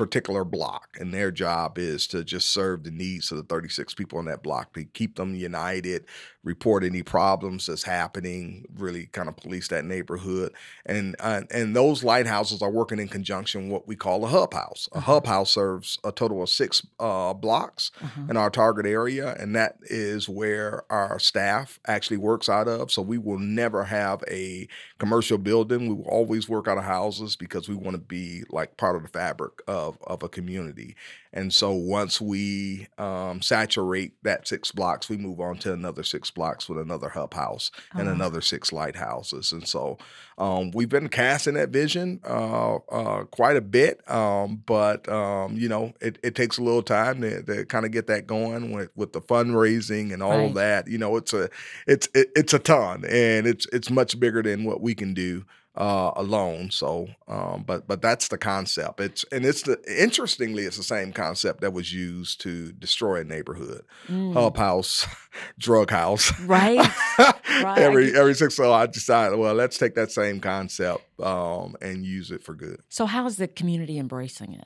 particular 0.03 0.45
block, 0.45 0.97
and 0.99 1.15
their 1.15 1.31
job 1.31 1.79
is 1.79 2.09
to 2.09 2.25
just 2.25 2.51
serve 2.51 2.83
the 2.83 2.91
needs 2.91 3.31
of 3.31 3.37
the 3.37 3.45
36 3.45 3.95
people 3.95 4.19
on 4.19 4.25
that 4.25 4.43
block, 4.43 4.73
to 4.73 4.85
keep 4.85 5.15
them 5.15 5.33
united, 5.37 6.05
report 6.43 6.83
any 6.83 7.05
problems 7.05 7.67
that's 7.67 7.85
happening, 7.85 8.65
really 8.77 9.07
kind 9.07 9.29
of 9.29 9.37
police 9.37 9.69
that 9.69 9.85
neighborhood, 9.85 10.53
and 10.85 11.15
uh, 11.21 11.43
and 11.53 11.77
those 11.77 12.03
lighthouses 12.03 12.63
are 12.63 12.71
working 12.71 12.99
in 12.99 13.07
conjunction 13.07 13.65
with 13.65 13.73
what 13.73 13.87
we 13.87 13.95
call 13.95 14.25
a 14.25 14.29
hub 14.29 14.53
house. 14.53 14.89
A 14.91 14.99
hub 14.99 15.25
house 15.25 15.53
serves 15.53 16.01
a 16.03 16.11
total 16.11 16.43
of 16.43 16.49
six 16.49 16.85
uh, 16.99 17.33
blocks 17.33 17.93
in 18.29 18.37
our 18.37 18.51
target 18.51 18.87
area, 18.87 19.37
and 19.39 19.55
that 19.55 19.77
is 19.83 20.29
where 20.29 20.83
our 20.91 21.21
staff 21.21 21.79
actually 21.87 22.17
works 22.17 22.49
out 22.49 22.67
of. 22.67 22.91
So 22.91 23.03
we 23.03 23.19
will 23.19 23.39
never 23.39 23.85
have 23.85 24.25
a 24.29 24.67
commercial 24.99 25.39
building. 25.39 25.89
We 25.89 25.95
will 25.95 26.09
always 26.09 26.49
work 26.49 26.67
out 26.67 26.79
of 26.79 26.85
houses 26.85 27.37
because 27.37 27.69
we 27.69 27.77
want 27.77 27.95
to 27.95 28.03
be 28.03 28.43
like 28.51 28.77
part 28.77 28.97
of 28.97 29.03
the 29.03 29.09
fabric 29.09 29.53
of 29.69 29.92
of 30.03 30.23
a 30.23 30.29
community. 30.29 30.97
And 31.33 31.53
so 31.53 31.73
once 31.73 32.21
we 32.21 32.89
um, 32.99 33.41
saturate 33.41 34.13
that 34.23 34.47
six 34.47 34.71
blocks, 34.71 35.09
we 35.09 35.17
move 35.17 35.41
on 35.41 35.57
to 35.59 35.73
another 35.73 36.03
six 36.03 36.31
blocks 36.31 36.69
with 36.69 36.79
another 36.79 37.09
hub 37.09 37.33
house 37.35 37.71
and 37.95 38.09
Oh. 38.09 38.13
another 38.13 38.41
six 38.43 38.73
lighthouses. 38.73 39.53
And 39.53 39.67
so 39.67 39.97
um, 40.37 40.71
we've 40.73 40.89
been 40.91 41.09
casting 41.09 41.55
that 41.55 41.71
vision 41.71 42.21
uh, 42.25 42.77
uh, 42.91 43.25
quite 43.25 43.57
a 43.57 43.61
bit, 43.63 44.09
um, 44.11 44.63
but 44.67 45.09
um, 45.09 45.57
you 45.57 45.69
know 45.69 45.93
it, 46.01 46.19
it 46.23 46.35
takes 46.35 46.59
a 46.59 46.63
little 46.63 46.83
time 46.83 47.21
to, 47.23 47.43
to 47.43 47.65
kind 47.67 47.87
of 47.87 47.93
get 47.93 48.07
that 48.09 48.27
going 48.27 48.73
with, 48.73 48.91
with 48.97 49.13
the 49.13 49.21
fundraising 49.21 50.13
and 50.13 50.23
all 50.23 50.33
Right. 50.47 50.55
that. 50.55 50.89
You 50.89 50.99
know, 50.99 51.17
it's 51.17 51.33
a 51.33 51.49
it's 51.87 52.09
it, 52.15 52.31
it's 52.35 52.53
a 52.55 52.59
ton, 52.59 53.05
and 53.09 53.47
it's 53.47 53.67
it's 53.73 53.91
much 53.91 54.19
bigger 54.21 54.43
than 54.43 54.65
what 54.65 54.81
we 54.81 54.95
can 54.95 55.15
do 55.15 55.45
uh, 55.75 56.13
alone. 56.17 56.71
So, 56.71 57.09
um, 57.29 57.65
but 57.67 57.89
but 57.89 58.03
that's 58.03 58.29
the 58.29 58.39
concept. 58.39 59.01
It's 59.01 59.25
and 59.33 59.45
it's 59.47 59.63
the 59.63 59.79
interestingly, 59.89 60.65
it's 60.65 60.77
the 60.77 60.83
same 60.83 61.13
concept 61.13 61.61
that 61.63 61.73
was 61.73 61.93
used 61.93 62.41
to 62.43 62.73
destroy 62.73 63.21
a 63.21 63.25
neighborhood, 63.25 63.83
Mm. 64.09 64.35
hub 64.35 64.57
house, 64.57 65.07
drug 65.59 65.91
house. 65.91 66.39
Right. 66.41 66.87
Right. 67.63 67.79
every 67.79 68.17
every 68.17 68.35
six. 68.35 68.57
So 68.57 68.73
I 68.73 68.87
decided, 68.87 69.39
well, 69.39 69.55
let's 69.55 69.79
take 69.79 69.95
that 69.95 70.11
same 70.11 70.41
concept 70.41 71.05
um, 71.21 71.77
and 71.81 72.05
use 72.05 72.31
it 72.31 72.43
for 72.43 72.55
good. 72.55 72.81
So 72.89 73.07
how 73.07 73.27
is 73.27 73.37
the 73.37 73.47
community 73.47 73.99
embracing 73.99 74.55
it? 74.55 74.65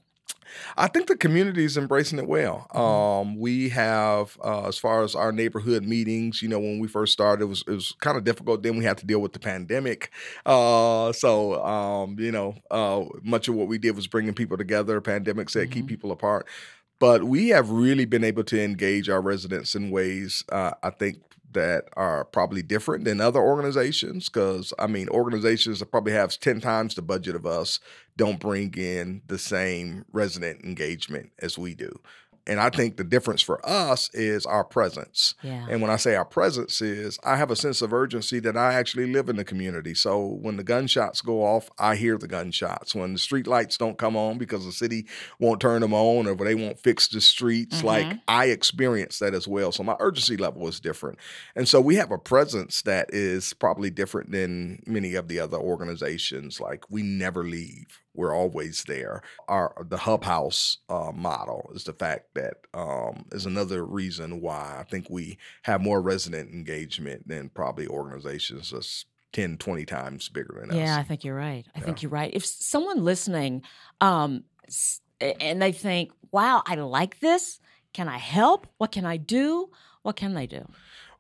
I 0.76 0.88
think 0.88 1.06
the 1.06 1.16
community 1.16 1.64
is 1.64 1.76
embracing 1.76 2.18
it 2.18 2.26
well. 2.28 2.66
Mm-hmm. 2.74 2.80
Um, 2.80 3.38
we 3.38 3.68
have, 3.70 4.37
uh, 4.44 4.66
as 4.68 4.78
far 4.78 5.02
as 5.02 5.14
our 5.14 5.32
neighborhood 5.32 5.85
meetings, 5.85 6.42
you 6.42 6.48
know, 6.48 6.59
when 6.59 6.78
we 6.78 6.88
first 6.88 7.12
started, 7.12 7.42
it 7.44 7.46
was 7.46 7.64
it 7.66 7.72
was 7.72 7.94
kind 8.00 8.16
of 8.16 8.24
difficult. 8.24 8.62
Then 8.62 8.76
we 8.76 8.85
had 8.85 8.98
to 8.98 9.06
deal 9.06 9.20
with 9.20 9.32
the 9.32 9.38
pandemic. 9.40 10.11
Uh, 10.44 11.12
so, 11.12 11.64
um, 11.64 12.16
you 12.18 12.32
know, 12.32 12.54
uh, 12.70 13.04
much 13.22 13.48
of 13.48 13.54
what 13.54 13.68
we 13.68 13.78
did 13.78 13.96
was 13.96 14.06
bringing 14.06 14.35
people 14.35 14.56
together. 14.56 15.00
Pandemic 15.00 15.48
said 15.50 15.70
keep 15.70 15.85
Mhm. 15.87 15.88
people 15.88 16.12
apart, 16.12 16.46
but 16.98 17.24
we 17.24 17.48
have 17.48 17.70
really 17.70 18.04
been 18.04 18.24
able 18.24 18.44
to 18.44 18.62
engage 18.62 19.09
our 19.09 19.20
residents 19.20 19.74
in 19.74 19.90
ways 19.90 20.42
uh, 20.50 20.72
I 20.82 20.90
think 20.90 21.18
that 21.56 21.84
are 21.96 22.24
probably 22.24 22.62
different 22.62 23.04
than 23.04 23.20
other 23.20 23.40
organizations. 23.40 24.28
Because 24.28 24.72
I 24.78 24.86
mean, 24.86 25.08
organizations 25.08 25.80
that 25.80 25.90
probably 25.90 26.12
have 26.12 26.38
ten 26.38 26.60
times 26.60 26.94
the 26.94 27.02
budget 27.02 27.34
of 27.34 27.44
us 27.44 27.80
don't 28.16 28.38
bring 28.40 28.72
in 28.74 29.22
the 29.26 29.38
same 29.38 30.04
resident 30.12 30.64
engagement 30.64 31.32
as 31.40 31.58
we 31.58 31.74
do. 31.74 32.00
And 32.46 32.61
I 32.61 32.70
think 32.70 32.96
the 32.96 33.04
difference 33.04 33.42
for 33.42 33.61
us 33.68 34.09
is 34.14 34.46
our 34.46 34.64
presence. 34.64 35.35
Yeah. 35.42 35.66
And 35.68 35.82
when 35.82 35.90
I 35.90 35.96
say 35.96 36.14
our 36.14 36.24
presence 36.24 36.80
is, 36.80 37.18
I 37.24 37.37
have 37.37 37.50
a 37.50 37.56
sense 37.56 37.82
of 37.82 37.92
urgency 37.92 38.38
that 38.40 38.56
I 38.56 38.74
actually 38.74 39.12
live 39.12 39.28
in 39.28 39.37
the 39.37 39.44
community. 39.44 39.94
So 39.94 40.38
when 40.40 40.56
the 40.56 40.62
gunshots 40.62 41.20
go 41.20 41.42
off, 41.42 41.68
I 41.78 41.96
hear 41.96 42.18
the 42.18 42.28
gunshots. 42.28 42.94
When 42.94 43.12
the 43.14 43.18
street 43.18 43.46
lights 43.46 43.76
don't 43.76 43.98
come 43.98 44.16
on 44.16 44.38
because 44.38 44.64
the 44.64 44.72
city 44.72 45.06
won't 45.40 45.61
turn 45.61 45.80
them 45.80 45.92
on 45.94 46.26
or 46.26 46.37
they 46.37 46.54
won't 46.54 46.78
fix 46.78 47.09
the 47.09 47.20
streets, 47.20 47.82
like 47.82 48.06
Mhm. 48.06 48.20
I 48.28 48.46
experience 48.46 49.18
that 49.18 49.35
as 49.35 49.48
well. 49.48 49.72
So 49.72 49.82
my 49.82 49.96
urgency 49.98 50.37
level 50.37 50.68
is 50.68 50.78
different. 50.80 51.18
And 51.56 51.68
so 51.68 51.80
we 51.80 51.96
have 51.96 52.12
a 52.12 52.18
presence 52.18 52.82
that 52.82 53.12
is 53.12 53.52
probably 53.54 53.90
different 53.90 54.30
than 54.30 54.82
many 54.87 55.14
of 55.14 55.28
the 55.28 55.40
other 55.40 55.59
organizations. 55.59 56.61
Like 56.61 56.85
we 56.90 57.02
never 57.02 57.42
leave. 57.42 58.00
We're 58.16 58.35
always 58.35 58.85
there. 58.85 59.22
Our 59.48 59.87
the 59.88 59.98
hub 59.98 60.24
house 60.24 60.79
uh, 60.88 61.12
model 61.14 61.70
is 61.74 61.85
the 61.85 61.92
fact 61.92 62.35
that 62.35 62.59
um, 62.74 63.26
is 63.33 63.46
another 63.46 63.85
reason 63.85 64.40
why 64.40 64.76
I 64.79 64.85
think 64.85 65.09
we 65.11 65.38
have 65.62 65.81
more 65.81 66.00
resident 66.00 66.50
engagement 66.52 67.29
than 67.29 67.48
probably 67.50 67.87
organizations 67.87 68.70
that's 68.70 69.05
10, 69.33 69.59
20 69.59 69.85
times 69.85 70.29
bigger 70.29 70.57
than 70.61 70.70
us. 70.70 70.76
Yeah, 70.76 70.96
I 70.96 71.02
think 71.02 71.24
you're 71.24 71.37
right. 71.37 71.66
I 71.74 71.81
think 71.81 72.02
you're 72.02 72.11
right. 72.11 72.31
If 72.33 72.46
someone 72.46 73.05
listening, 73.05 73.62
um, 74.00 74.44
and 75.20 75.61
they 75.61 75.72
think, 75.72 76.12
"Wow, 76.33 76.62
I 76.66 76.74
like 76.76 77.20
this. 77.20 77.61
Can 77.92 78.09
I 78.09 78.18
help? 78.18 78.66
What 78.79 78.92
can 78.92 79.05
I 79.05 79.16
do? 79.16 79.70
What 80.02 80.16
can 80.16 80.35
they 80.35 80.46
do?" 80.46 80.66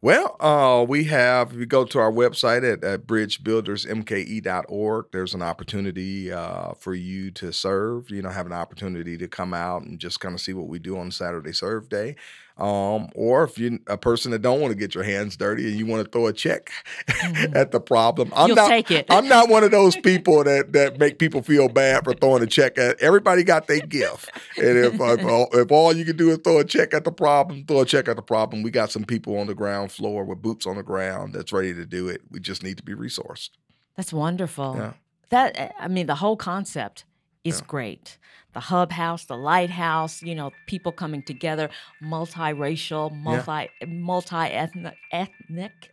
Well, 0.02 0.36
uh, 0.40 0.84
we 0.86 1.04
have, 1.04 1.52
if 1.52 1.58
you 1.58 1.66
go 1.66 1.84
to 1.84 1.98
our 1.98 2.12
website 2.12 2.70
at, 2.70 2.84
at 2.84 3.06
bridgebuildersmke.org, 3.06 5.06
there's 5.10 5.34
an 5.34 5.42
opportunity 5.42 6.30
uh, 6.30 6.74
for 6.74 6.94
you 6.94 7.30
to 7.32 7.52
serve, 7.52 8.10
you 8.10 8.22
know, 8.22 8.30
have 8.30 8.46
an 8.46 8.52
opportunity 8.52 9.16
to 9.16 9.26
come 9.26 9.54
out 9.54 9.82
and 9.82 9.98
just 9.98 10.20
kind 10.20 10.34
of 10.34 10.40
see 10.40 10.52
what 10.52 10.68
we 10.68 10.78
do 10.78 10.98
on 10.98 11.10
Saturday 11.10 11.52
Serve 11.52 11.88
Day. 11.88 12.14
Um, 12.58 13.10
or 13.14 13.44
if 13.44 13.58
you're 13.58 13.78
a 13.86 13.98
person 13.98 14.30
that 14.30 14.40
don't 14.40 14.60
want 14.60 14.72
to 14.72 14.78
get 14.78 14.94
your 14.94 15.04
hands 15.04 15.36
dirty 15.36 15.68
and 15.68 15.78
you 15.78 15.84
want 15.84 16.04
to 16.04 16.10
throw 16.10 16.26
a 16.26 16.32
check 16.32 16.70
at 17.54 17.70
the 17.70 17.80
problem, 17.80 18.32
I'm 18.34 18.48
You'll 18.48 18.56
not, 18.56 18.68
take 18.68 18.90
it. 18.90 19.04
I'm 19.10 19.28
not 19.28 19.50
one 19.50 19.62
of 19.62 19.70
those 19.70 19.94
people 20.02 20.42
that, 20.44 20.72
that 20.72 20.98
make 20.98 21.18
people 21.18 21.42
feel 21.42 21.68
bad 21.68 22.04
for 22.04 22.14
throwing 22.14 22.42
a 22.42 22.46
check 22.46 22.78
at. 22.78 22.98
Everybody 23.02 23.44
got 23.44 23.66
their 23.66 23.80
gift, 23.80 24.30
and 24.56 24.78
if 24.78 24.94
if 25.00 25.24
all, 25.26 25.48
if 25.52 25.70
all 25.70 25.92
you 25.94 26.06
can 26.06 26.16
do 26.16 26.30
is 26.30 26.38
throw 26.38 26.58
a 26.58 26.64
check 26.64 26.94
at 26.94 27.04
the 27.04 27.12
problem, 27.12 27.64
throw 27.66 27.80
a 27.82 27.86
check 27.86 28.08
at 28.08 28.16
the 28.16 28.22
problem. 28.22 28.62
We 28.62 28.70
got 28.70 28.90
some 28.90 29.04
people 29.04 29.38
on 29.38 29.48
the 29.48 29.54
ground 29.54 29.92
floor 29.92 30.24
with 30.24 30.40
boots 30.40 30.66
on 30.66 30.76
the 30.76 30.82
ground 30.82 31.34
that's 31.34 31.52
ready 31.52 31.74
to 31.74 31.84
do 31.84 32.08
it. 32.08 32.22
We 32.30 32.40
just 32.40 32.62
need 32.62 32.78
to 32.78 32.82
be 32.82 32.94
resourced. 32.94 33.50
That's 33.96 34.14
wonderful. 34.14 34.76
Yeah. 34.78 34.92
That 35.28 35.74
I 35.78 35.88
mean, 35.88 36.06
the 36.06 36.14
whole 36.14 36.36
concept 36.36 37.04
is 37.46 37.60
Yeah. 37.60 37.66
great. 37.66 38.18
The 38.52 38.60
hub 38.60 38.90
house, 38.92 39.24
the 39.26 39.36
lighthouse, 39.36 40.22
you 40.22 40.34
know, 40.34 40.50
people 40.66 40.92
coming 40.92 41.22
together, 41.22 41.68
multiracial, 42.02 43.04
multi 43.14 43.68
multi 43.86 44.36
ethnic 44.62 44.96
ethnic. 45.12 45.90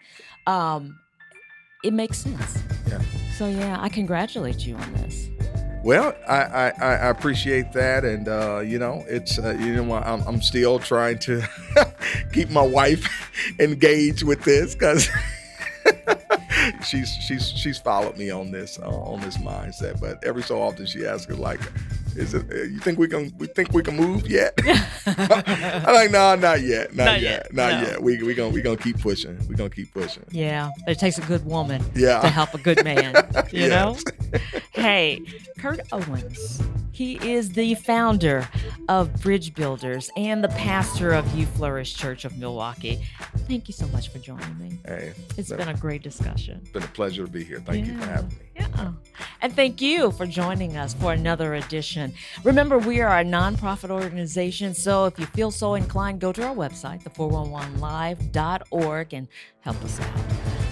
Um, 0.48 1.00
it 1.84 1.94
makes 1.94 2.18
sense. 2.20 2.58
Yeah. 2.88 3.02
So 3.38 3.48
yeah, 3.48 3.78
I 3.82 3.90
congratulate 3.90 4.66
you 4.66 4.76
on 4.76 4.94
this. 4.94 5.30
Well, 5.84 6.16
I, 6.30 6.38
I, 6.38 6.68
I 6.82 6.92
I 7.06 7.10
appreciate 7.10 7.74
that, 7.74 8.06
and 8.06 8.30
uh, 8.30 8.60
you 8.60 8.80
know, 8.80 9.04
it's 9.10 9.38
uh, 9.38 9.58
you 9.60 9.76
know, 9.76 9.94
I'm, 9.96 10.22
I'm 10.26 10.42
still 10.42 10.80
trying 10.80 11.20
to 11.28 11.44
keep 12.34 12.50
my 12.50 12.62
wife 12.80 13.04
engaged 13.60 14.24
with 14.24 14.42
this 14.44 14.76
because 14.76 15.10
she's 16.86 17.10
she's 17.28 17.50
she's 17.50 17.78
followed 17.78 18.18
me 18.18 18.30
on 18.30 18.52
this 18.52 18.80
uh, 18.80 18.88
on 18.90 19.20
this 19.22 19.38
mindset. 19.38 20.00
But 20.00 20.24
every 20.24 20.44
so 20.44 20.62
often 20.62 20.86
she 20.86 21.06
asks 21.06 21.32
like, 21.32 21.60
"Is 22.16 22.34
it? 22.34 22.46
uh, 22.52 22.56
You 22.64 22.80
think 22.80 23.00
we 23.00 23.08
can? 23.08 23.34
We 23.38 23.48
think 23.48 23.72
we 23.74 23.84
can 23.84 23.96
move 23.96 24.28
yet?" 24.28 24.54
I'm 25.06 25.94
like, 25.94 26.12
"No, 26.12 26.36
not 26.36 26.62
yet, 26.62 26.96
not, 26.96 27.06
Not 27.06 27.22
yet, 27.22 27.32
yet, 27.46 27.54
not 27.54 27.82
no. 27.82 27.88
yet. 27.90 28.02
We 28.04 28.22
we 28.24 28.34
gonna 28.34 28.50
we 28.54 28.62
gonna 28.62 28.78
keep 28.78 29.00
pushing. 29.00 29.38
We 29.48 29.56
gonna 29.56 29.70
keep 29.70 29.94
pushing." 29.94 30.24
Yeah, 30.32 30.70
but 30.86 30.92
it 30.92 31.00
takes 31.00 31.18
a 31.18 31.22
good 31.24 31.46
woman 31.46 31.84
Yeah. 31.96 32.20
to 32.22 32.30
help 32.30 32.54
a 32.54 32.58
good 32.60 32.84
man, 32.84 33.14
you 33.52 33.70
know? 33.70 33.98
Hey, 34.72 35.22
Kurt 35.60 35.82
Owens. 35.92 36.62
He 36.92 37.16
is 37.34 37.50
the 37.54 37.76
founder 37.76 38.48
of 38.90 39.22
Bridge 39.22 39.54
Builders 39.54 40.10
and 40.18 40.44
the 40.44 40.48
pastor 40.50 41.12
of 41.12 41.36
You 41.36 41.46
Flourish 41.46 41.94
Church 41.96 42.26
of 42.26 42.38
Milwaukee. 42.38 43.04
Thank 43.48 43.68
you 43.68 43.74
so 43.74 43.88
much 43.88 44.10
for 44.10 44.20
joining 44.20 44.58
me. 44.58 44.80
Hey, 44.86 45.14
It's 45.38 45.50
been, 45.50 45.58
been 45.60 45.70
a 45.70 45.74
great 45.74 46.02
discussion. 46.02 46.62
been 46.74 46.84
a 46.84 46.88
pleasure 46.88 47.26
to 47.26 47.32
be 47.32 47.44
here. 47.44 47.60
Thank 47.60 47.88
you 47.88 47.98
for 48.00 48.06
having 48.06 48.30
me. 48.30 48.36
Yeah. 48.56 48.92
And 49.42 49.54
thank 49.56 49.82
you 49.82 50.12
for 50.12 50.26
joining 50.26 50.78
us 50.78 50.94
for 50.94 51.12
another 51.14 51.56
edition. 51.56 52.14
Remember, 52.44 52.78
we 52.80 53.02
are 53.02 53.20
a 53.20 53.24
nonprofit 53.24 53.90
organization, 53.90 54.74
so 54.74 55.06
if 55.06 55.20
you 55.20 55.26
feel 55.28 55.52
so 55.52 55.76
inclined, 55.76 56.22
go 56.22 56.32
to 56.32 56.48
our 56.48 56.56
website, 56.56 57.04
the411live.org, 57.04 59.14
and 59.14 59.28
help 59.60 59.84
us 59.84 60.00
out. 60.00 60.08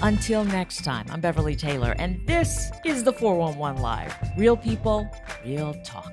Until 0.03 0.43
next 0.45 0.83
time, 0.83 1.05
I'm 1.11 1.21
Beverly 1.21 1.55
Taylor, 1.55 1.93
and 1.99 2.25
this 2.25 2.71
is 2.85 3.03
the 3.03 3.13
411 3.13 3.81
Live. 3.81 4.15
Real 4.37 4.57
people, 4.57 5.07
real 5.45 5.75
talk. 5.83 6.11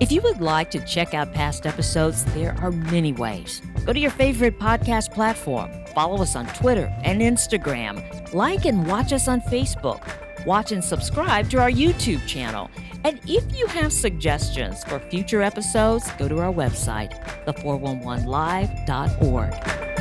If 0.00 0.10
you 0.10 0.20
would 0.22 0.40
like 0.40 0.70
to 0.70 0.82
check 0.86 1.12
out 1.12 1.34
past 1.34 1.66
episodes, 1.66 2.24
there 2.32 2.56
are 2.62 2.72
many 2.72 3.12
ways. 3.12 3.60
Go 3.84 3.92
to 3.92 3.98
your 3.98 4.10
favorite 4.10 4.58
podcast 4.58 5.12
platform, 5.12 5.70
follow 5.94 6.22
us 6.22 6.34
on 6.34 6.46
Twitter 6.46 6.90
and 7.04 7.20
Instagram, 7.20 8.32
like 8.32 8.64
and 8.64 8.86
watch 8.86 9.12
us 9.12 9.28
on 9.28 9.42
Facebook, 9.42 10.02
watch 10.46 10.72
and 10.72 10.82
subscribe 10.82 11.50
to 11.50 11.58
our 11.58 11.70
YouTube 11.70 12.26
channel. 12.26 12.70
And 13.04 13.20
if 13.26 13.54
you 13.54 13.66
have 13.66 13.92
suggestions 13.92 14.82
for 14.84 14.98
future 14.98 15.42
episodes, 15.42 16.10
go 16.12 16.28
to 16.28 16.38
our 16.38 16.52
website, 16.52 17.22
the411live.org. 17.44 19.99